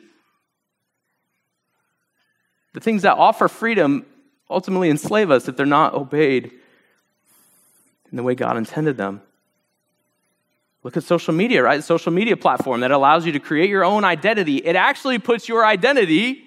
The 2.74 2.80
things 2.80 3.04
that 3.04 3.18
offer 3.18 3.48
freedom 3.48 4.06
ultimately 4.50 4.90
enslave 4.90 5.32
us 5.32 5.48
if 5.48 5.56
they're 5.56 5.66
not 5.66 5.94
obeyed 5.94 6.52
in 8.12 8.18
the 8.18 8.24
way 8.24 8.36
God 8.36 8.58
intended 8.58 8.98
them. 8.98 9.22
Look 10.84 10.98
at 10.98 11.04
social 11.04 11.34
media, 11.34 11.62
right? 11.62 11.84
Social 11.84 12.12
media 12.12 12.36
platform 12.36 12.82
that 12.82 12.92
allows 12.92 13.26
you 13.26 13.32
to 13.34 13.40
create 13.40 13.70
your 13.70 13.84
own 13.84 14.04
identity. 14.04 14.58
It 14.58 14.76
actually 14.76 15.20
puts 15.20 15.48
your 15.48 15.66
identity 15.66 16.44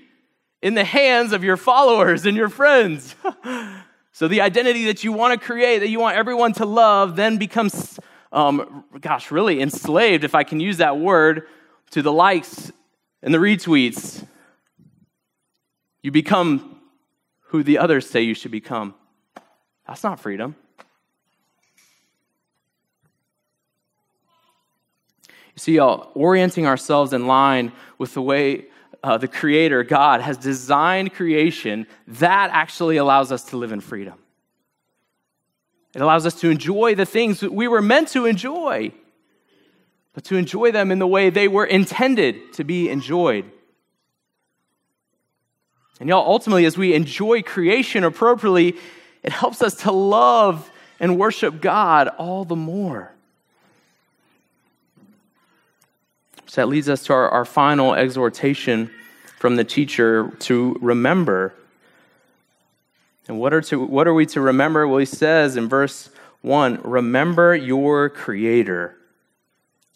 in 0.61 0.75
the 0.75 0.85
hands 0.85 1.33
of 1.33 1.45
your 1.45 1.57
followers 1.57 2.27
and 2.27 2.37
your 2.37 2.49
friends. 2.49 3.15
so 4.13 4.27
the 4.27 4.41
identity 4.41 4.87
that 4.87 5.05
you 5.05 5.13
want 5.13 5.39
to 5.39 5.47
create, 5.47 5.81
that 5.81 5.89
you 5.89 6.01
want 6.01 6.17
everyone 6.17 6.53
to 6.55 6.67
love, 6.67 7.15
then 7.15 7.37
becomes, 7.37 8.01
um, 8.33 8.85
gosh, 9.01 9.31
really 9.31 9.61
enslaved, 9.61 10.25
if 10.25 10.35
I 10.35 10.43
can 10.43 10.59
use 10.59 10.79
that 10.79 10.99
word, 10.99 11.47
to 11.91 12.03
the 12.03 12.13
likes 12.13 12.73
and 13.23 13.33
the 13.33 13.39
retweets. 13.39 14.27
You 16.03 16.11
become 16.11 16.81
who 17.49 17.63
the 17.63 17.79
others 17.79 18.11
say 18.11 18.23
you 18.23 18.35
should 18.35 18.51
become. 18.51 18.95
That's 19.87 20.03
not 20.03 20.19
freedom. 20.19 20.57
See, 25.57 25.77
y'all, 25.77 26.11
orienting 26.15 26.67
ourselves 26.67 27.13
in 27.13 27.27
line 27.27 27.73
with 27.99 28.15
the 28.15 28.23
way 28.23 28.67
uh, 29.05 29.19
the 29.19 29.29
Creator, 29.29 29.85
God, 29.85 30.21
has 30.21 30.37
designed 30.37 31.13
creation, 31.13 31.87
that 32.07 32.51
actually 32.53 32.97
allows 32.97 33.31
us 33.31 33.45
to 33.45 33.57
live 33.57 33.71
in 33.71 33.81
freedom. 33.81 34.19
It 35.95 36.03
allows 36.03 36.27
us 36.27 36.35
to 36.41 36.51
enjoy 36.51 36.97
the 36.97 37.07
things 37.07 37.41
that 37.41 37.53
we 37.53 37.69
were 37.69 37.83
meant 37.83 38.09
to 38.09 38.27
enjoy, 38.27 38.93
but 40.13 40.25
to 40.25 40.37
enjoy 40.37 40.73
them 40.73 40.91
in 40.91 40.99
the 40.99 41.07
way 41.07 41.31
they 41.31 41.47
were 41.47 41.65
intended 41.65 42.53
to 42.55 42.65
be 42.65 42.89
enjoyed. 42.89 43.45
And 46.01 46.09
y'all, 46.09 46.27
ultimately, 46.27 46.65
as 46.65 46.77
we 46.77 46.95
enjoy 46.95 47.43
creation 47.43 48.03
appropriately, 48.03 48.77
it 49.23 49.33
helps 49.33 49.63
us 49.63 49.75
to 49.83 49.93
love 49.93 50.69
and 50.99 51.19
worship 51.19 51.61
God 51.61 52.09
all 52.09 52.45
the 52.45 52.57
more. 52.57 53.14
So 56.47 56.61
that 56.61 56.67
leads 56.67 56.89
us 56.89 57.05
to 57.05 57.13
our, 57.13 57.29
our 57.29 57.45
final 57.45 57.95
exhortation 57.95 58.91
from 59.39 59.57
the 59.57 59.65
teacher 59.65 60.31
to 60.41 60.77
remember. 60.81 61.55
And 63.29 63.39
what 63.39 63.53
are, 63.55 63.63
to, 63.63 63.85
what 63.85 64.07
are 64.07 64.15
we 64.15 64.27
to 64.27 64.41
remember? 64.41 64.87
Well, 64.87 64.99
he 64.99 65.07
says 65.07 65.57
in 65.57 65.69
verse 65.69 66.11
1 66.43 66.81
Remember 66.83 67.55
your 67.55 68.09
Creator 68.09 68.97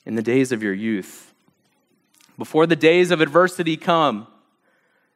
in 0.07 0.15
the 0.15 0.23
days 0.23 0.53
of 0.53 0.63
your 0.63 0.73
youth. 0.73 1.33
Before 2.39 2.67
the 2.67 2.77
days 2.77 3.11
of 3.11 3.21
adversity 3.21 3.77
come, 3.77 4.27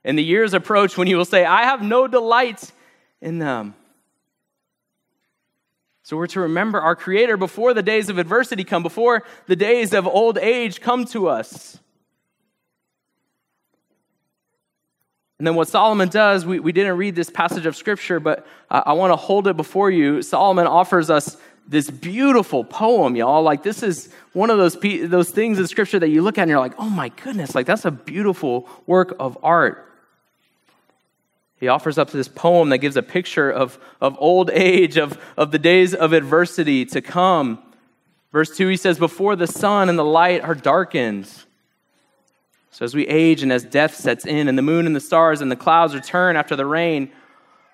and 0.05 0.19
the 0.19 0.25
years 0.25 0.53
approach 0.53 0.99
when 0.99 1.07
you 1.07 1.17
will 1.17 1.25
say, 1.25 1.45
I 1.45 1.63
have 1.63 1.83
no 1.83 2.07
delight 2.07 2.73
in 3.21 3.39
them. 3.39 3.75
So 6.03 6.17
we're 6.17 6.27
to 6.29 6.41
remember 6.41 6.81
our 6.81 6.97
Creator 6.97 7.37
before 7.37 7.75
the 7.75 7.83
days 7.83 8.09
of 8.09 8.19
adversity 8.19 8.65
come, 8.65 8.83
before 8.83 9.23
the 9.47 9.57
days 9.57 9.95
of 9.95 10.07
old 10.07 10.37
age 10.37 10.81
come 10.81 11.05
to 11.07 11.29
us. 11.29 11.79
And 15.39 15.47
then 15.47 15.55
what 15.55 15.69
Solomon 15.69 16.09
does, 16.09 16.47
we, 16.47 16.61
we 16.61 16.73
didn't 16.73 16.97
read 16.97 17.17
this 17.17 17.31
passage 17.31 17.67
of 17.67 17.77
Scripture, 17.77 18.21
but 18.21 18.47
I, 18.71 18.83
I 18.87 18.93
want 18.93 19.13
to 19.13 19.17
hold 19.17 19.47
it 19.49 19.57
before 19.57 19.91
you. 19.91 20.23
Solomon 20.23 20.67
offers 20.67 21.11
us 21.11 21.37
this 21.67 21.91
beautiful 21.91 22.65
poem, 22.65 23.15
y'all. 23.17 23.43
Like, 23.43 23.63
this 23.63 23.83
is 23.83 24.13
one 24.33 24.51
of 24.51 24.59
those, 24.59 24.77
those 25.09 25.31
things 25.31 25.59
in 25.59 25.67
Scripture 25.69 26.01
that 26.01 26.09
you 26.09 26.23
look 26.23 26.39
at 26.39 26.43
and 26.43 26.51
you're 26.51 26.59
like, 26.59 26.75
oh 26.79 26.89
my 26.89 27.11
goodness, 27.11 27.55
like, 27.55 27.67
that's 27.67 27.85
a 27.85 27.91
beautiful 27.91 28.69
work 28.87 29.15
of 29.21 29.39
art. 29.43 29.92
He 31.63 31.69
offers 31.69 31.97
up 31.97 32.11
this 32.11 32.27
poem 32.27 32.71
that 32.71 32.79
gives 32.79 32.97
a 32.97 33.05
picture 33.05 33.49
of, 33.49 33.79
of 34.01 34.17
old 34.19 34.51
age, 34.51 34.97
of, 34.97 35.17
of 35.37 35.53
the 35.53 35.61
days 35.61 35.95
of 35.95 36.13
adversity 36.13 36.85
to 36.87 37.01
come. 37.01 37.63
Verse 38.33 38.57
2, 38.57 38.67
he 38.67 38.77
says, 38.77 38.99
Before 38.99 39.37
the 39.37 39.47
sun 39.47 39.89
and 39.89 39.97
the 39.97 40.05
light 40.05 40.41
are 40.43 40.57
darkened. 40.57 41.31
So 42.73 42.85
as 42.85 42.97
we 42.97 43.07
age 43.07 43.45
and 43.45 43.53
as 43.53 43.63
death 43.63 43.95
sets 43.95 44.27
in, 44.27 44.49
and 44.49 44.59
the 44.59 44.63
moon 44.63 44.87
and 44.87 44.97
the 44.97 44.99
stars 44.99 45.41
and 45.41 45.53
the 45.53 45.57
clouds 45.57 45.95
return 45.95 46.35
after 46.35 46.57
the 46.57 46.67
rain, 46.67 47.13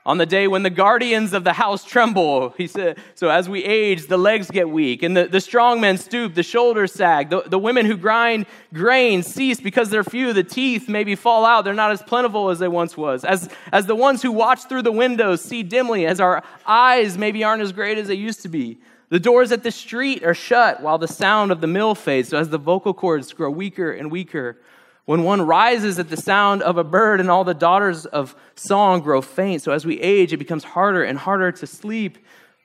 on 0.08 0.16
the 0.16 0.24
day 0.24 0.48
when 0.48 0.62
the 0.62 0.70
guardians 0.70 1.34
of 1.34 1.44
the 1.44 1.52
house 1.52 1.84
tremble, 1.84 2.54
he 2.56 2.66
said, 2.66 2.96
so 3.14 3.28
as 3.28 3.46
we 3.46 3.62
age, 3.62 4.06
the 4.06 4.16
legs 4.16 4.50
get 4.50 4.70
weak, 4.70 5.02
and 5.02 5.14
the, 5.14 5.26
the 5.26 5.38
strong 5.38 5.82
men 5.82 5.98
stoop, 5.98 6.34
the 6.34 6.42
shoulders 6.42 6.94
sag. 6.94 7.28
The, 7.28 7.42
the 7.42 7.58
women 7.58 7.84
who 7.84 7.94
grind 7.94 8.46
grain 8.72 9.22
cease 9.22 9.60
because 9.60 9.90
they're 9.90 10.02
few, 10.02 10.32
the 10.32 10.42
teeth 10.42 10.88
maybe 10.88 11.14
fall 11.14 11.44
out, 11.44 11.66
they're 11.66 11.74
not 11.74 11.90
as 11.90 12.00
plentiful 12.00 12.48
as 12.48 12.58
they 12.58 12.68
once 12.68 12.96
was. 12.96 13.22
As, 13.22 13.50
as 13.70 13.84
the 13.84 13.94
ones 13.94 14.22
who 14.22 14.32
watch 14.32 14.64
through 14.64 14.80
the 14.80 14.92
windows 14.92 15.42
see 15.42 15.62
dimly, 15.62 16.06
as 16.06 16.20
our 16.20 16.42
eyes 16.66 17.18
maybe 17.18 17.44
aren't 17.44 17.60
as 17.60 17.72
great 17.72 17.98
as 17.98 18.08
they 18.08 18.14
used 18.14 18.40
to 18.40 18.48
be. 18.48 18.78
The 19.10 19.20
doors 19.20 19.52
at 19.52 19.62
the 19.62 19.70
street 19.70 20.24
are 20.24 20.32
shut 20.32 20.80
while 20.80 20.96
the 20.96 21.06
sound 21.06 21.52
of 21.52 21.60
the 21.60 21.66
mill 21.66 21.94
fades, 21.94 22.30
so 22.30 22.38
as 22.38 22.48
the 22.48 22.56
vocal 22.56 22.94
cords 22.94 23.34
grow 23.34 23.50
weaker 23.50 23.92
and 23.92 24.10
weaker 24.10 24.56
When 25.08 25.22
one 25.22 25.40
rises 25.40 25.98
at 25.98 26.10
the 26.10 26.18
sound 26.18 26.60
of 26.60 26.76
a 26.76 26.84
bird, 26.84 27.18
and 27.18 27.30
all 27.30 27.42
the 27.42 27.54
daughters 27.54 28.04
of 28.04 28.36
song 28.56 29.00
grow 29.00 29.22
faint. 29.22 29.62
So 29.62 29.72
as 29.72 29.86
we 29.86 29.98
age, 30.02 30.34
it 30.34 30.36
becomes 30.36 30.64
harder 30.64 31.02
and 31.02 31.18
harder 31.18 31.50
to 31.50 31.66
sleep. 31.66 32.18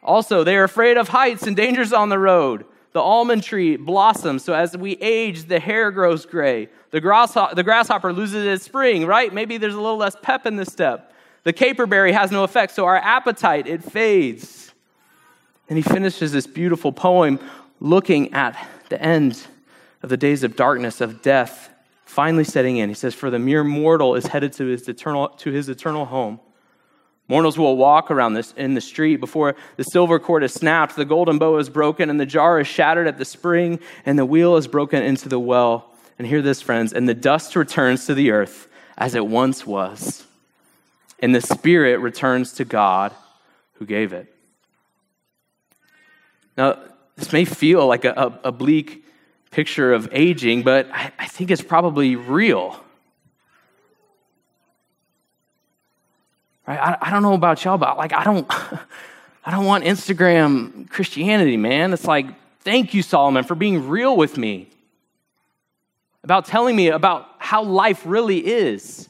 Also, 0.04 0.44
they 0.44 0.58
are 0.58 0.66
afraid 0.66 0.98
of 0.98 1.08
heights 1.08 1.48
and 1.48 1.56
dangers 1.56 1.94
on 1.94 2.10
the 2.10 2.20
road. 2.20 2.66
The 2.92 3.00
almond 3.00 3.44
tree 3.44 3.78
blossoms. 3.78 4.44
So 4.44 4.54
as 4.54 4.76
we 4.76 4.98
age, 4.98 5.46
the 5.46 5.58
hair 5.58 5.90
grows 5.90 6.26
gray. 6.26 6.68
The, 6.92 7.00
grasshopper, 7.00 7.56
the 7.56 7.64
grasshopper 7.64 8.12
loses 8.12 8.46
its 8.46 8.66
spring, 8.66 9.06
right? 9.06 9.34
Maybe 9.34 9.58
there's 9.58 9.76
a 9.76 9.80
little 9.80 9.96
less 9.96 10.18
pep 10.22 10.46
in 10.46 10.58
the 10.58 10.66
step. 10.66 11.14
The 11.46 11.54
caperberry 11.54 12.12
has 12.12 12.30
no 12.30 12.44
effect, 12.44 12.74
so 12.74 12.84
our 12.84 12.98
appetite, 12.98 13.68
it 13.68 13.86
fades. 13.86 14.74
And 15.70 15.78
he 15.78 15.82
finishes 15.82 16.34
this 16.34 16.46
beautiful 16.46 16.92
poem 16.92 17.40
looking 17.80 18.34
at 18.34 18.70
the 18.90 19.02
end 19.02 19.48
of 20.02 20.10
the 20.10 20.18
days 20.18 20.44
of 20.44 20.58
darkness, 20.58 21.00
of 21.00 21.22
death, 21.22 21.70
finally 22.14 22.44
setting 22.44 22.78
in. 22.78 22.90
He 22.90 22.96
says, 22.96 23.14
For 23.14 23.30
the 23.30 23.40
mere 23.40 23.64
mortal 23.64 24.16
is 24.16 24.28
headed 24.28 24.54
to 24.54 24.66
his 24.66 24.88
eternal, 24.88 25.30
to 25.30 25.52
his 25.52 25.68
eternal 25.68 26.06
home. 26.06 26.40
Mortals 27.28 27.58
will 27.58 27.78
walk 27.78 28.12
around 28.12 28.34
this 28.34 28.54
in 28.54 28.74
the 28.74 28.82
street 28.82 29.18
before 29.18 29.56
the 29.78 29.84
silver 29.84 30.20
cord 30.20 30.44
is 30.44 30.54
snapped, 30.54 30.96
the 30.96 31.06
golden 31.06 31.40
bow 31.40 31.58
is 31.58 31.70
broken, 31.70 32.10
and 32.10 32.20
the 32.20 32.26
jar 32.26 32.60
is 32.60 32.68
shattered 32.68 33.08
at 33.08 33.18
the 33.18 33.26
spring, 33.26 33.80
and 34.06 34.20
the 34.20 34.26
wheel 34.26 34.58
is 34.58 34.68
broken 34.68 35.02
into 35.02 35.30
the 35.30 35.40
well. 35.40 35.90
And 36.20 36.28
hear 36.28 36.42
this, 36.42 36.62
friends, 36.62 36.94
and 36.94 37.10
the 37.10 37.14
dust 37.14 37.56
returns 37.56 38.06
to 38.06 38.14
the 38.14 38.32
earth 38.32 38.68
as 38.98 39.16
it 39.16 39.26
once 39.26 39.66
was, 39.66 40.26
and 41.20 41.34
the 41.34 41.42
spirit 41.42 42.00
returns 42.00 42.54
to 42.54 42.66
God 42.66 43.14
who 43.74 43.86
gave 43.86 44.14
it. 44.14 44.34
Now, 46.56 46.78
this 47.16 47.32
may 47.32 47.46
feel 47.46 47.88
like 47.88 48.06
a, 48.06 48.40
a, 48.44 48.52
bleak 48.52 49.03
picture 49.54 49.94
of 49.94 50.10
aging, 50.12 50.64
but 50.64 50.90
I, 50.92 51.12
I 51.20 51.28
think 51.28 51.52
it's 51.52 51.62
probably 51.62 52.16
real. 52.16 52.84
Right? 56.68 56.80
I, 56.80 56.98
I 57.02 57.10
don't 57.12 57.22
know 57.22 57.34
about 57.34 57.64
y'all, 57.64 57.78
but 57.78 57.98
like 57.98 58.14
I 58.14 58.24
don't 58.24 58.48
I 59.46 59.52
don't 59.52 59.66
want 59.66 59.84
Instagram 59.84 60.90
Christianity, 60.90 61.58
man. 61.58 61.94
It's 61.94 62.06
like, 62.06 62.28
thank 62.62 62.94
you, 62.94 63.02
Solomon, 63.02 63.44
for 63.44 63.56
being 63.56 63.88
real 63.88 64.16
with 64.16 64.38
me. 64.38 64.70
About 66.24 66.46
telling 66.46 66.76
me 66.76 66.88
about 66.88 67.28
how 67.38 67.64
life 67.64 68.04
really 68.06 68.40
is. 68.46 69.10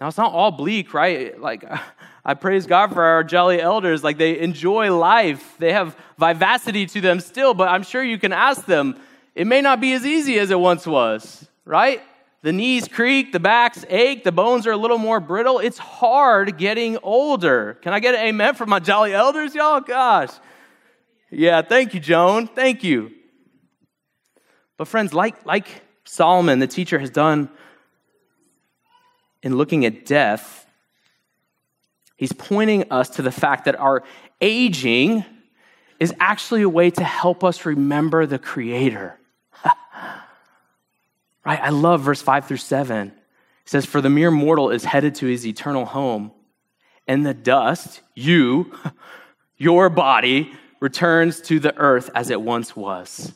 Now 0.00 0.08
it's 0.08 0.18
not 0.18 0.32
all 0.32 0.50
bleak, 0.50 0.92
right? 0.92 1.40
Like 1.40 1.64
I 2.28 2.34
praise 2.34 2.66
God 2.66 2.92
for 2.92 3.04
our 3.04 3.22
jolly 3.22 3.60
elders. 3.60 4.02
Like 4.02 4.18
they 4.18 4.40
enjoy 4.40 4.92
life, 4.92 5.54
they 5.58 5.72
have 5.72 5.96
vivacity 6.18 6.84
to 6.86 7.00
them 7.00 7.20
still, 7.20 7.54
but 7.54 7.68
I'm 7.68 7.84
sure 7.84 8.02
you 8.02 8.18
can 8.18 8.32
ask 8.32 8.66
them, 8.66 8.98
it 9.36 9.46
may 9.46 9.60
not 9.60 9.80
be 9.80 9.92
as 9.92 10.04
easy 10.04 10.36
as 10.40 10.50
it 10.50 10.58
once 10.58 10.88
was, 10.88 11.46
right? 11.64 12.02
The 12.42 12.52
knees 12.52 12.88
creak, 12.88 13.32
the 13.32 13.38
backs 13.38 13.84
ache, 13.88 14.24
the 14.24 14.32
bones 14.32 14.66
are 14.66 14.72
a 14.72 14.76
little 14.76 14.98
more 14.98 15.20
brittle. 15.20 15.60
It's 15.60 15.78
hard 15.78 16.58
getting 16.58 16.98
older. 17.04 17.78
Can 17.82 17.92
I 17.92 18.00
get 18.00 18.16
an 18.16 18.22
amen 18.22 18.56
from 18.56 18.70
my 18.70 18.80
jolly 18.80 19.14
elders, 19.14 19.54
y'all? 19.54 19.80
Gosh. 19.80 20.30
Yeah, 21.30 21.62
thank 21.62 21.94
you, 21.94 22.00
Joan. 22.00 22.48
Thank 22.48 22.82
you. 22.82 23.12
But, 24.76 24.88
friends, 24.88 25.14
like, 25.14 25.46
like 25.46 25.66
Solomon, 26.04 26.58
the 26.58 26.66
teacher, 26.66 26.98
has 26.98 27.10
done 27.10 27.50
in 29.42 29.56
looking 29.56 29.84
at 29.84 30.04
death, 30.06 30.65
He's 32.16 32.32
pointing 32.32 32.90
us 32.90 33.10
to 33.10 33.22
the 33.22 33.30
fact 33.30 33.66
that 33.66 33.78
our 33.78 34.02
aging 34.40 35.24
is 36.00 36.14
actually 36.18 36.62
a 36.62 36.68
way 36.68 36.90
to 36.90 37.04
help 37.04 37.44
us 37.44 37.64
remember 37.64 38.26
the 38.26 38.38
Creator. 38.38 39.18
right? 41.44 41.60
I 41.60 41.70
love 41.70 42.02
verse 42.02 42.22
5 42.22 42.46
through 42.46 42.56
7. 42.58 43.08
It 43.08 43.14
says, 43.64 43.86
For 43.86 44.00
the 44.00 44.10
mere 44.10 44.30
mortal 44.30 44.70
is 44.70 44.84
headed 44.84 45.14
to 45.16 45.26
his 45.26 45.46
eternal 45.46 45.84
home, 45.84 46.32
and 47.06 47.24
the 47.24 47.34
dust, 47.34 48.00
you, 48.14 48.74
your 49.56 49.88
body, 49.88 50.52
returns 50.80 51.40
to 51.42 51.58
the 51.58 51.76
earth 51.76 52.10
as 52.14 52.30
it 52.30 52.40
once 52.40 52.76
was, 52.76 53.32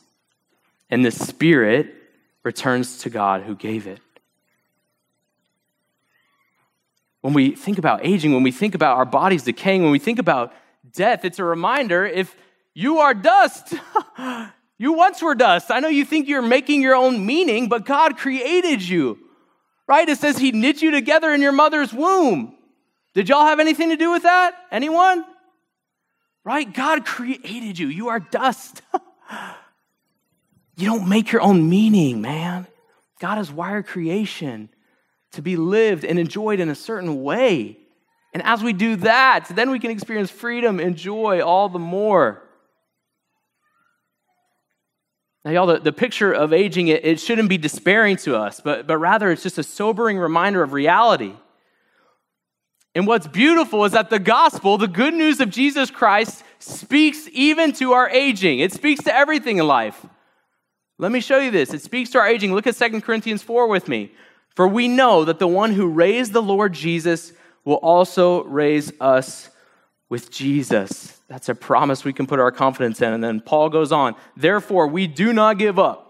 and 0.91 1.05
the 1.05 1.11
spirit 1.11 1.95
returns 2.43 2.99
to 2.99 3.11
God 3.11 3.43
who 3.43 3.55
gave 3.55 3.87
it 3.87 4.01
when 7.21 7.35
we 7.35 7.55
think 7.55 7.79
about 7.79 8.05
aging, 8.05 8.33
when 8.33 8.43
we 8.43 8.53
think 8.53 8.75
about 8.75 8.97
our 8.97 9.05
bodies 9.05 9.43
decaying, 9.43 9.83
when 9.83 9.93
we 9.93 9.99
think 9.99 10.19
about 10.19 10.53
death, 10.93 11.25
it's 11.25 11.39
a 11.39 11.45
reminder 11.45 12.05
if 12.05 12.35
you 12.75 12.99
are 12.99 13.15
dust, 13.15 13.75
you 14.79 14.93
once 14.95 15.23
were 15.23 15.35
dust. 15.35 15.71
I 15.71 15.81
know 15.81 15.89
you 15.89 16.05
think 16.05 16.29
you're 16.29 16.43
making 16.43 16.83
your 16.83 16.95
own 16.95 17.27
meaning, 17.27 17.69
but 17.69 17.85
God 17.85 18.17
created 18.17 18.87
you, 18.87 19.19
right? 19.87 20.09
It 20.09 20.19
says 20.19 20.39
He 20.39 20.53
knit 20.53 20.81
you 20.81 20.91
together 20.91 21.33
in 21.35 21.43
your 21.43 21.53
mother's 21.53 21.93
womb. 21.93 22.55
Did 23.13 23.29
y'all 23.29 23.45
have 23.45 23.61
anything 23.61 23.91
to 23.91 23.97
do 23.97 24.11
with 24.11 24.23
that? 24.23 24.55
Anyone? 24.71 25.25
Right? 26.45 26.73
God 26.73 27.05
created 27.05 27.79
you. 27.79 27.89
You 27.89 28.09
are 28.09 28.21
dust. 28.21 28.83
you 30.77 30.87
don't 30.87 31.09
make 31.09 31.33
your 31.33 31.43
own 31.43 31.69
meaning, 31.69 32.23
man. 32.23 32.67
God 33.19 33.37
has 33.37 33.53
wired 33.53 33.87
creation 33.87 34.71
to 35.33 35.43
be 35.43 35.57
lived 35.57 36.05
and 36.05 36.19
enjoyed 36.19 36.61
in 36.61 36.69
a 36.69 36.75
certain 36.75 37.23
way. 37.23 37.79
And 38.33 38.43
as 38.43 38.63
we 38.63 38.73
do 38.73 38.97
that, 38.97 39.47
then 39.51 39.71
we 39.71 39.79
can 39.79 39.91
experience 39.91 40.31
freedom 40.31 40.79
and 40.79 40.97
joy 40.97 41.41
all 41.41 41.69
the 41.69 41.79
more. 41.79 42.43
Now, 45.45 45.53
y'all, 45.53 45.67
the, 45.67 45.79
the 45.79 45.93
picture 45.93 46.33
of 46.33 46.53
aging, 46.53 46.89
it, 46.89 47.05
it 47.05 47.21
shouldn't 47.21 47.49
be 47.49 47.59
despairing 47.59 48.17
to 48.19 48.37
us, 48.37 48.61
but, 48.61 48.87
but 48.87 48.99
rather 48.99 49.31
it's 49.31 49.43
just 49.43 49.59
a 49.59 49.63
sobering 49.63 50.19
reminder 50.19 50.63
of 50.63 50.73
reality. 50.73 51.33
And 52.95 53.07
what's 53.07 53.27
beautiful 53.27 53.85
is 53.85 53.93
that 53.93 54.11
the 54.11 54.19
gospel, 54.19 54.77
the 54.77 54.89
good 54.89 55.15
news 55.15 55.41
of 55.41 55.49
Jesus 55.49 55.91
Christ, 55.91 56.43
speaks 56.59 57.29
even 57.33 57.73
to 57.75 57.93
our 57.93 58.09
aging. 58.11 58.59
It 58.59 58.73
speaks 58.73 59.05
to 59.05 59.15
everything 59.15 59.59
in 59.59 59.67
life. 59.67 60.05
Let 60.99 61.13
me 61.13 61.21
show 61.21 61.39
you 61.39 61.51
this. 61.51 61.73
It 61.73 61.81
speaks 61.83 62.11
to 62.11 62.19
our 62.19 62.27
aging. 62.27 62.53
Look 62.53 62.67
at 62.67 62.77
2 62.77 63.01
Corinthians 63.01 63.43
4 63.43 63.69
with 63.69 63.89
me. 63.89 64.13
For 64.55 64.67
we 64.67 64.89
know 64.89 65.25
that 65.25 65.39
the 65.39 65.49
one 65.49 65.73
who 65.73 65.87
raised 65.87 66.33
the 66.33 66.43
Lord 66.43 66.73
Jesus 66.73 67.33
will 67.65 67.77
also 67.77 68.45
raise 68.45 68.93
us 69.01 69.51
with 70.09 70.31
Jesus. 70.31 71.21
That's 71.29 71.49
a 71.49 71.55
promise 71.55 72.05
we 72.05 72.13
can 72.13 72.27
put 72.27 72.41
our 72.41 72.51
confidence 72.51 73.01
in. 73.01 73.13
And 73.13 73.23
then 73.23 73.41
Paul 73.41 73.69
goes 73.71 73.93
on, 73.93 74.17
therefore, 74.37 74.89
we 74.89 75.07
do 75.07 75.33
not 75.33 75.59
give 75.59 75.79
up. 75.79 76.07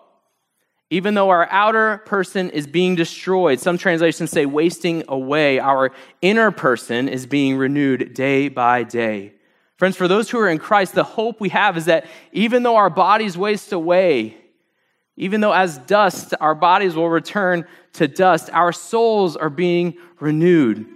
Even 0.93 1.15
though 1.15 1.29
our 1.29 1.47
outer 1.51 1.99
person 1.99 2.51
is 2.51 2.67
being 2.67 2.97
destroyed, 2.97 3.61
some 3.61 3.79
translations 3.79 4.31
say 4.31 4.45
wasting 4.45 5.05
away, 5.07 5.61
our 5.61 5.93
inner 6.21 6.51
person 6.51 7.09
is 7.09 7.27
being 7.27 7.57
renewed 7.57 8.13
day 8.15 8.49
by 8.49 8.83
day. 8.83 9.35
Friends, 9.77 9.97
for 9.97 10.09
those 10.09 10.29
who 10.29 10.39
are 10.41 10.49
in 10.49 10.59
Christ, 10.59 10.95
the 10.95 11.05
hope 11.05 11.41
we 11.41 11.51
have 11.51 11.77
is 11.77 11.85
that 11.85 12.07
even 12.33 12.65
though 12.65 12.77
our 12.77 12.91
bodies 12.91 13.39
waste 13.39 13.73
away, 13.73 14.37
even 15.17 15.41
though 15.41 15.53
as 15.53 15.79
dust 15.79 16.35
our 16.41 16.55
bodies 16.55 16.95
will 16.97 17.09
return 17.09 17.67
to 17.95 18.09
dust, 18.09 18.51
our 18.53 18.73
souls 18.73 19.37
are 19.37 19.51
being 19.51 19.95
renewed. 20.21 20.87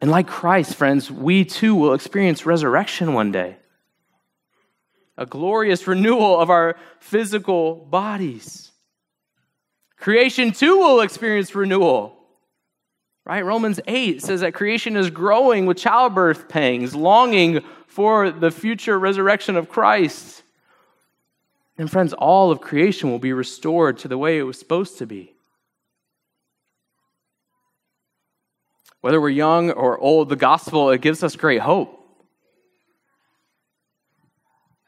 And 0.00 0.10
like 0.10 0.26
Christ, 0.26 0.74
friends, 0.74 1.10
we 1.10 1.44
too 1.44 1.74
will 1.74 1.94
experience 1.94 2.46
resurrection 2.46 3.12
one 3.14 3.32
day. 3.32 3.56
A 5.16 5.26
glorious 5.26 5.86
renewal 5.86 6.38
of 6.38 6.50
our 6.50 6.76
physical 7.00 7.76
bodies. 7.76 8.70
Creation 9.96 10.52
too 10.52 10.78
will 10.78 11.00
experience 11.00 11.54
renewal. 11.54 12.16
Right? 13.24 13.44
Romans 13.44 13.80
8 13.86 14.22
says 14.22 14.42
that 14.42 14.54
creation 14.54 14.96
is 14.96 15.10
growing 15.10 15.66
with 15.66 15.78
childbirth 15.78 16.48
pangs, 16.48 16.94
longing 16.94 17.60
for 17.86 18.30
the 18.30 18.50
future 18.52 18.98
resurrection 18.98 19.56
of 19.56 19.68
Christ. 19.68 20.44
And 21.78 21.90
friends, 21.90 22.12
all 22.14 22.50
of 22.50 22.60
creation 22.60 23.10
will 23.10 23.18
be 23.18 23.32
restored 23.32 23.98
to 23.98 24.08
the 24.08 24.16
way 24.16 24.38
it 24.38 24.42
was 24.42 24.58
supposed 24.58 24.98
to 24.98 25.06
be. 25.06 25.34
Whether 29.02 29.20
we're 29.20 29.28
young 29.28 29.70
or 29.70 29.98
old, 29.98 30.30
the 30.30 30.36
gospel, 30.36 30.90
it 30.90 31.00
gives 31.00 31.22
us 31.22 31.36
great 31.36 31.60
hope. 31.60 31.92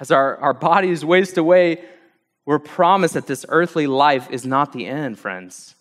As 0.00 0.10
our, 0.10 0.36
our 0.38 0.54
bodies 0.54 1.04
waste 1.04 1.36
away, 1.36 1.84
we're 2.46 2.58
promised 2.58 3.14
that 3.14 3.26
this 3.26 3.44
earthly 3.48 3.86
life 3.86 4.30
is 4.30 4.46
not 4.46 4.72
the 4.72 4.86
end, 4.86 5.18
friends. 5.18 5.74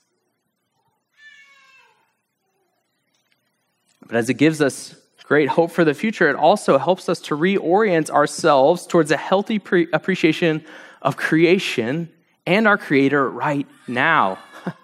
But 4.06 4.18
as 4.18 4.30
it 4.30 4.36
gives 4.36 4.62
us 4.62 4.96
great 5.24 5.50
hope 5.50 5.72
for 5.72 5.84
the 5.84 5.94
future, 5.94 6.30
it 6.30 6.36
also 6.36 6.78
helps 6.78 7.10
us 7.10 7.20
to 7.20 7.36
reorient 7.36 8.10
ourselves 8.10 8.88
towards 8.88 9.12
a 9.12 9.18
healthy 9.18 9.60
pre- 9.60 9.88
appreciation 9.94 10.64
of 11.08 11.16
creation 11.16 12.10
and 12.46 12.68
our 12.68 12.78
Creator 12.78 13.30
right 13.30 13.66
now. 13.88 14.38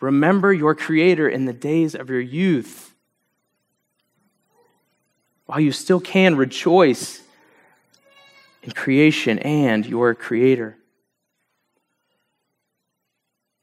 Remember 0.00 0.52
your 0.52 0.76
Creator 0.76 1.28
in 1.28 1.46
the 1.46 1.52
days 1.52 1.96
of 1.96 2.08
your 2.08 2.20
youth. 2.20 2.94
While 5.46 5.58
you 5.58 5.72
still 5.72 5.98
can 5.98 6.36
rejoice 6.36 7.20
in 8.62 8.70
creation 8.70 9.40
and 9.40 9.84
your 9.84 10.14
creator. 10.14 10.76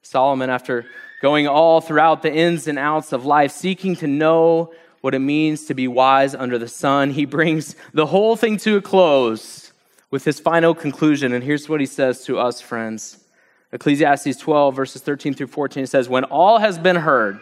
Solomon, 0.02 0.50
after 0.50 0.86
going 1.22 1.48
all 1.48 1.80
throughout 1.80 2.24
the 2.24 2.34
ins 2.34 2.68
and 2.68 2.78
outs 2.78 3.14
of 3.14 3.26
life, 3.26 3.54
seeking 3.54 3.96
to 3.98 4.08
know 4.08 4.74
what 5.00 5.16
it 5.16 5.20
means 5.20 5.64
to 5.68 5.74
be 5.74 5.88
wise 5.88 6.36
under 6.36 6.58
the 6.58 6.68
sun, 6.68 7.12
he 7.12 7.24
brings 7.24 7.74
the 7.94 8.08
whole 8.08 8.36
thing 8.36 8.58
to 8.58 8.76
a 8.76 8.82
close 8.82 9.67
with 10.12 10.24
his 10.24 10.40
final 10.40 10.74
conclusion. 10.74 11.34
And 11.34 11.44
here's 11.44 11.68
what 11.68 11.80
he 11.80 11.86
says 11.86 12.24
to 12.26 12.38
us, 12.38 12.62
friends. 12.62 13.24
Ecclesiastes 13.72 14.38
12, 14.38 14.76
verses 14.76 15.02
13 15.02 15.34
through 15.34 15.48
14, 15.48 15.84
it 15.84 15.88
says, 15.88 16.08
When 16.08 16.24
all 16.24 16.60
has 16.60 16.78
been 16.78 16.96
heard, 16.96 17.40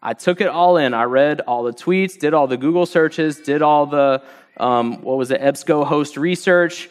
I 0.00 0.14
took 0.14 0.40
it 0.40 0.46
all 0.46 0.76
in. 0.76 0.94
I 0.94 1.04
read 1.04 1.40
all 1.40 1.64
the 1.64 1.72
tweets, 1.72 2.18
did 2.18 2.32
all 2.32 2.46
the 2.46 2.56
Google 2.56 2.86
searches, 2.86 3.40
did 3.40 3.60
all 3.60 3.86
the, 3.86 4.22
um, 4.56 5.02
what 5.02 5.18
was 5.18 5.30
it, 5.32 5.40
EBSCOhost 5.40 6.16
research. 6.16 6.88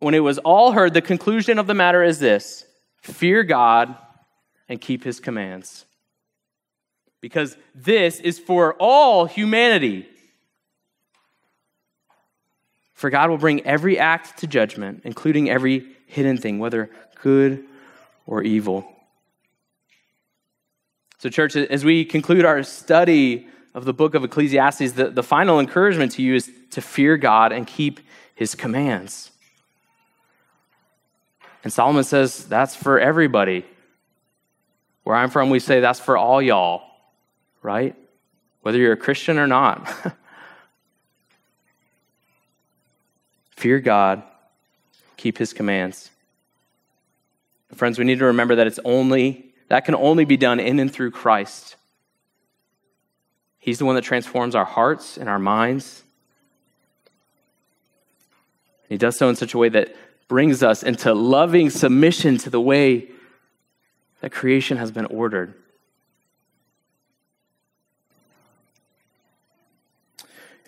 When 0.00 0.14
it 0.14 0.20
was 0.20 0.38
all 0.38 0.72
heard, 0.72 0.92
the 0.92 1.02
conclusion 1.02 1.58
of 1.58 1.66
the 1.66 1.74
matter 1.74 2.02
is 2.02 2.18
this 2.18 2.64
fear 3.00 3.44
God 3.44 3.94
and 4.68 4.80
keep 4.80 5.04
his 5.04 5.20
commands. 5.20 5.84
Because 7.20 7.56
this 7.74 8.18
is 8.20 8.38
for 8.38 8.74
all 8.74 9.26
humanity. 9.26 10.08
For 12.96 13.10
God 13.10 13.28
will 13.28 13.36
bring 13.36 13.60
every 13.66 13.98
act 13.98 14.38
to 14.38 14.46
judgment, 14.46 15.02
including 15.04 15.50
every 15.50 15.86
hidden 16.06 16.38
thing, 16.38 16.58
whether 16.58 16.90
good 17.22 17.62
or 18.26 18.42
evil. 18.42 18.90
So, 21.18 21.28
church, 21.28 21.56
as 21.56 21.84
we 21.84 22.06
conclude 22.06 22.46
our 22.46 22.62
study 22.62 23.48
of 23.74 23.84
the 23.84 23.92
book 23.92 24.14
of 24.14 24.24
Ecclesiastes, 24.24 24.92
the, 24.92 25.10
the 25.10 25.22
final 25.22 25.60
encouragement 25.60 26.12
to 26.12 26.22
you 26.22 26.36
is 26.36 26.50
to 26.70 26.80
fear 26.80 27.18
God 27.18 27.52
and 27.52 27.66
keep 27.66 28.00
his 28.34 28.54
commands. 28.54 29.30
And 31.64 31.70
Solomon 31.70 32.04
says 32.04 32.46
that's 32.46 32.74
for 32.74 32.98
everybody. 32.98 33.66
Where 35.04 35.16
I'm 35.16 35.28
from, 35.28 35.50
we 35.50 35.58
say 35.58 35.80
that's 35.80 36.00
for 36.00 36.16
all 36.16 36.40
y'all, 36.40 36.82
right? 37.60 37.94
Whether 38.62 38.78
you're 38.78 38.94
a 38.94 38.96
Christian 38.96 39.38
or 39.38 39.46
not. 39.46 39.86
Fear 43.56 43.80
God, 43.80 44.22
keep 45.16 45.38
his 45.38 45.52
commands. 45.52 46.10
Friends, 47.74 47.98
we 47.98 48.04
need 48.04 48.20
to 48.20 48.26
remember 48.26 48.54
that 48.56 48.66
it's 48.66 48.78
only 48.84 49.54
that 49.68 49.84
can 49.84 49.96
only 49.96 50.24
be 50.24 50.36
done 50.36 50.60
in 50.60 50.78
and 50.78 50.92
through 50.92 51.10
Christ. 51.10 51.76
He's 53.58 53.78
the 53.78 53.84
one 53.84 53.96
that 53.96 54.04
transforms 54.04 54.54
our 54.54 54.64
hearts 54.64 55.16
and 55.16 55.28
our 55.28 55.40
minds. 55.40 56.04
He 58.88 58.96
does 58.96 59.16
so 59.16 59.28
in 59.28 59.34
such 59.34 59.54
a 59.54 59.58
way 59.58 59.68
that 59.70 59.96
brings 60.28 60.62
us 60.62 60.84
into 60.84 61.12
loving 61.12 61.70
submission 61.70 62.38
to 62.38 62.50
the 62.50 62.60
way 62.60 63.08
that 64.20 64.30
creation 64.30 64.76
has 64.76 64.92
been 64.92 65.06
ordered. 65.06 65.54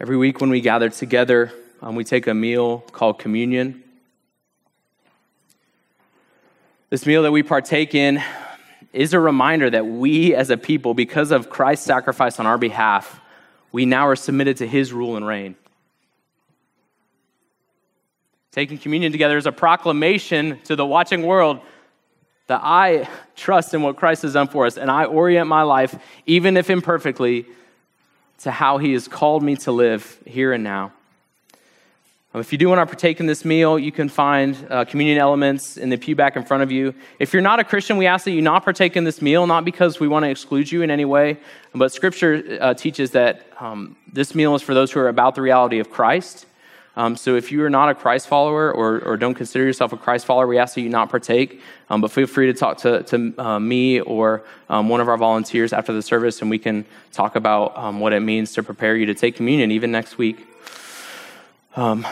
Every 0.00 0.16
week 0.16 0.40
when 0.40 0.50
we 0.50 0.60
gather 0.60 0.88
together, 0.88 1.52
um, 1.80 1.94
we 1.94 2.04
take 2.04 2.26
a 2.26 2.34
meal 2.34 2.78
called 2.92 3.18
communion. 3.18 3.82
This 6.90 7.06
meal 7.06 7.22
that 7.22 7.32
we 7.32 7.42
partake 7.42 7.94
in 7.94 8.22
is 8.92 9.12
a 9.12 9.20
reminder 9.20 9.70
that 9.70 9.86
we 9.86 10.34
as 10.34 10.50
a 10.50 10.56
people, 10.56 10.94
because 10.94 11.30
of 11.30 11.50
Christ's 11.50 11.86
sacrifice 11.86 12.40
on 12.40 12.46
our 12.46 12.58
behalf, 12.58 13.20
we 13.70 13.84
now 13.84 14.08
are 14.08 14.16
submitted 14.16 14.56
to 14.58 14.66
his 14.66 14.92
rule 14.92 15.16
and 15.16 15.26
reign. 15.26 15.54
Taking 18.50 18.78
communion 18.78 19.12
together 19.12 19.36
is 19.36 19.46
a 19.46 19.52
proclamation 19.52 20.58
to 20.64 20.74
the 20.74 20.86
watching 20.86 21.22
world 21.22 21.60
that 22.46 22.60
I 22.64 23.06
trust 23.36 23.74
in 23.74 23.82
what 23.82 23.96
Christ 23.96 24.22
has 24.22 24.32
done 24.32 24.48
for 24.48 24.64
us, 24.64 24.78
and 24.78 24.90
I 24.90 25.04
orient 25.04 25.46
my 25.46 25.62
life, 25.62 25.94
even 26.24 26.56
if 26.56 26.70
imperfectly, 26.70 27.46
to 28.38 28.50
how 28.50 28.78
He 28.78 28.94
has 28.94 29.06
called 29.06 29.42
me 29.42 29.56
to 29.56 29.72
live 29.72 30.18
here 30.24 30.52
and 30.52 30.64
now. 30.64 30.92
Um, 32.34 32.40
if 32.40 32.52
you 32.52 32.58
do 32.58 32.68
want 32.68 32.80
to 32.80 32.86
partake 32.86 33.20
in 33.20 33.26
this 33.26 33.44
meal, 33.44 33.78
you 33.78 33.90
can 33.90 34.08
find 34.08 34.56
uh, 34.68 34.84
communion 34.84 35.18
elements 35.18 35.76
in 35.76 35.88
the 35.88 35.96
pew 35.96 36.14
back 36.14 36.36
in 36.36 36.44
front 36.44 36.62
of 36.62 36.70
you. 36.70 36.94
If 37.18 37.32
you're 37.32 37.42
not 37.42 37.58
a 37.58 37.64
Christian, 37.64 37.96
we 37.96 38.06
ask 38.06 38.24
that 38.24 38.32
you 38.32 38.42
not 38.42 38.64
partake 38.64 38.96
in 38.96 39.04
this 39.04 39.22
meal, 39.22 39.46
not 39.46 39.64
because 39.64 39.98
we 39.98 40.08
want 40.08 40.24
to 40.24 40.30
exclude 40.30 40.70
you 40.70 40.82
in 40.82 40.90
any 40.90 41.06
way, 41.06 41.38
but 41.74 41.92
Scripture 41.92 42.58
uh, 42.60 42.74
teaches 42.74 43.12
that 43.12 43.46
um, 43.60 43.96
this 44.12 44.34
meal 44.34 44.54
is 44.54 44.62
for 44.62 44.74
those 44.74 44.92
who 44.92 45.00
are 45.00 45.08
about 45.08 45.34
the 45.34 45.42
reality 45.42 45.78
of 45.78 45.90
Christ 45.90 46.46
um, 46.98 47.14
so 47.14 47.36
if 47.36 47.52
you 47.52 47.62
are 47.62 47.70
not 47.70 47.88
a 47.88 47.94
Christ 47.94 48.26
follower 48.26 48.72
or, 48.72 48.98
or 49.04 49.16
don't 49.16 49.34
consider 49.34 49.64
yourself 49.64 49.92
a 49.92 49.96
Christ 49.96 50.26
follower, 50.26 50.48
we 50.48 50.58
ask 50.58 50.74
that 50.74 50.80
you 50.80 50.88
not 50.88 51.10
partake. 51.10 51.62
Um, 51.90 52.00
but 52.00 52.10
feel 52.10 52.26
free 52.26 52.46
to 52.46 52.52
talk 52.52 52.78
to, 52.78 53.04
to 53.04 53.34
uh, 53.38 53.60
me 53.60 54.00
or 54.00 54.42
um, 54.68 54.88
one 54.88 55.00
of 55.00 55.08
our 55.08 55.16
volunteers 55.16 55.72
after 55.72 55.92
the 55.92 56.02
service, 56.02 56.40
and 56.40 56.50
we 56.50 56.58
can 56.58 56.84
talk 57.12 57.36
about 57.36 57.76
um, 57.78 58.00
what 58.00 58.12
it 58.12 58.18
means 58.18 58.52
to 58.54 58.64
prepare 58.64 58.96
you 58.96 59.06
to 59.06 59.14
take 59.14 59.36
communion 59.36 59.70
even 59.70 59.92
next 59.92 60.18
week. 60.18 60.47
Um, 61.78 62.04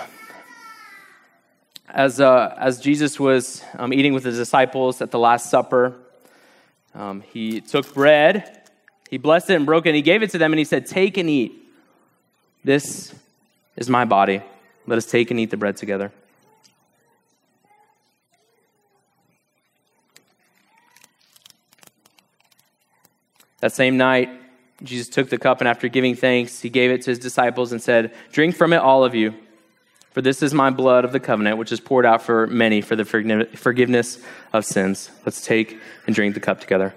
as, 1.88 2.20
uh, 2.20 2.55
as 2.57 2.79
Jesus 2.79 3.18
was 3.18 3.64
um, 3.74 3.92
eating 3.92 4.14
with 4.14 4.22
his 4.22 4.37
disciples 4.37 5.02
at 5.02 5.11
the 5.11 5.18
Last 5.18 5.50
Supper, 5.50 5.92
he 7.33 7.61
took 7.62 7.92
bread, 7.92 8.70
he 9.11 9.18
blessed 9.18 9.50
it 9.50 9.57
and 9.57 9.66
broke 9.66 9.87
it, 9.87 9.88
and 9.88 9.96
he 9.96 10.02
gave 10.02 10.22
it 10.22 10.31
to 10.31 10.38
them, 10.38 10.52
and 10.52 10.59
he 10.61 10.64
said, 10.64 10.87
Take 10.87 11.16
and 11.16 11.29
eat. 11.29 11.52
This 12.62 13.12
is 13.74 13.90
my 13.90 14.05
body 14.05 14.40
let 14.87 14.98
us 14.98 15.07
take 15.07 15.33
and 15.33 15.40
eat 15.40 15.50
the 15.50 15.57
bread 15.57 15.76
together. 15.76 16.12
That 23.59 23.72
same 23.72 23.96
night, 23.96 24.29
Jesus 24.85 25.09
took 25.09 25.29
the 25.29 25.38
cup, 25.38 25.61
and 25.61 25.66
after 25.66 25.88
giving 25.88 26.14
thanks, 26.14 26.61
he 26.61 26.68
gave 26.68 26.92
it 26.92 27.02
to 27.02 27.11
his 27.11 27.18
disciples 27.18 27.72
and 27.72 27.83
said, 27.83 28.14
Drink 28.31 28.55
from 28.55 28.72
it, 28.72 28.76
all 28.76 29.02
of 29.02 29.12
you, 29.12 29.35
for 30.16 30.22
this 30.22 30.42
is 30.42 30.55
my 30.55 30.70
blood 30.70 31.05
of 31.05 31.12
the 31.12 31.20
covenant, 31.20 31.59
which 31.59 31.70
is 31.70 31.79
poured 31.79 32.07
out 32.07 32.22
for 32.22 32.46
many 32.46 32.81
for 32.81 32.96
the 32.96 33.05
forgiveness 33.05 34.18
of 34.50 34.64
sins. 34.64 35.11
Let's 35.26 35.44
take 35.44 35.79
and 36.07 36.16
drink 36.16 36.33
the 36.33 36.40
cup 36.40 36.59
together. 36.59 36.94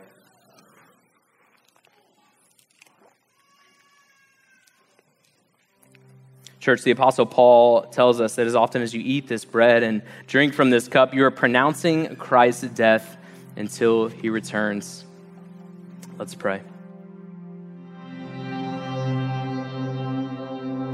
Church, 6.62 6.84
the 6.84 6.92
Apostle 6.92 7.26
Paul 7.26 7.82
tells 7.88 8.22
us 8.22 8.36
that 8.36 8.48
as 8.48 8.56
often 8.56 8.82
as 8.82 8.94
you 8.94 9.02
eat 9.04 9.28
this 9.28 9.44
bread 9.44 9.84
and 9.84 10.02
drink 10.28 10.54
from 10.54 10.70
this 10.70 10.88
cup, 10.88 11.14
you 11.14 11.26
are 11.26 11.32
pronouncing 11.32 12.16
Christ's 12.16 12.70
death 12.70 13.18
until 13.58 14.08
he 14.08 14.30
returns. 14.30 15.04
Let's 16.18 16.36
pray. 16.36 16.62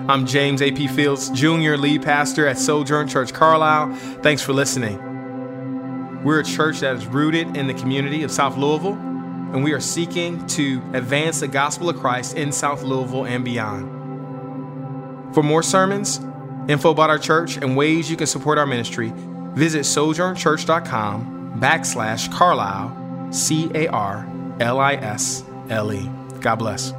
I'm 0.07 0.27
James 0.27 0.61
A.P. 0.61 0.87
Fields, 0.89 1.31
Junior 1.31 1.77
Lead 1.77 2.03
Pastor 2.03 2.45
at 2.45 2.59
Sojourn 2.59 3.07
Church 3.07 3.33
Carlisle. 3.33 3.95
Thanks 4.21 4.43
for 4.43 4.53
listening. 4.53 4.99
We're 6.23 6.41
a 6.41 6.43
church 6.43 6.81
that 6.81 6.95
is 6.95 7.07
rooted 7.07 7.57
in 7.57 7.65
the 7.65 7.73
community 7.73 8.21
of 8.21 8.29
South 8.29 8.55
Louisville, 8.55 8.93
and 8.93 9.63
we 9.63 9.73
are 9.73 9.79
seeking 9.79 10.45
to 10.47 10.79
advance 10.93 11.39
the 11.39 11.47
gospel 11.47 11.89
of 11.89 11.97
Christ 11.97 12.37
in 12.37 12.51
South 12.51 12.83
Louisville 12.83 13.25
and 13.25 13.43
beyond. 13.43 15.33
For 15.33 15.41
more 15.41 15.63
sermons, 15.63 16.19
info 16.67 16.91
about 16.91 17.09
our 17.09 17.17
church, 17.17 17.57
and 17.57 17.75
ways 17.75 18.07
you 18.07 18.15
can 18.15 18.27
support 18.27 18.59
our 18.59 18.67
ministry, 18.67 19.11
visit 19.55 19.81
sojournchurch.com 19.81 21.59
backslash 21.59 22.31
Carlisle, 22.31 23.31
C 23.33 23.71
A 23.73 23.87
R 23.87 24.27
L 24.59 24.79
I 24.79 24.93
S 24.93 25.43
L 25.69 25.91
E. 25.91 26.07
God 26.41 26.57
bless. 26.57 26.93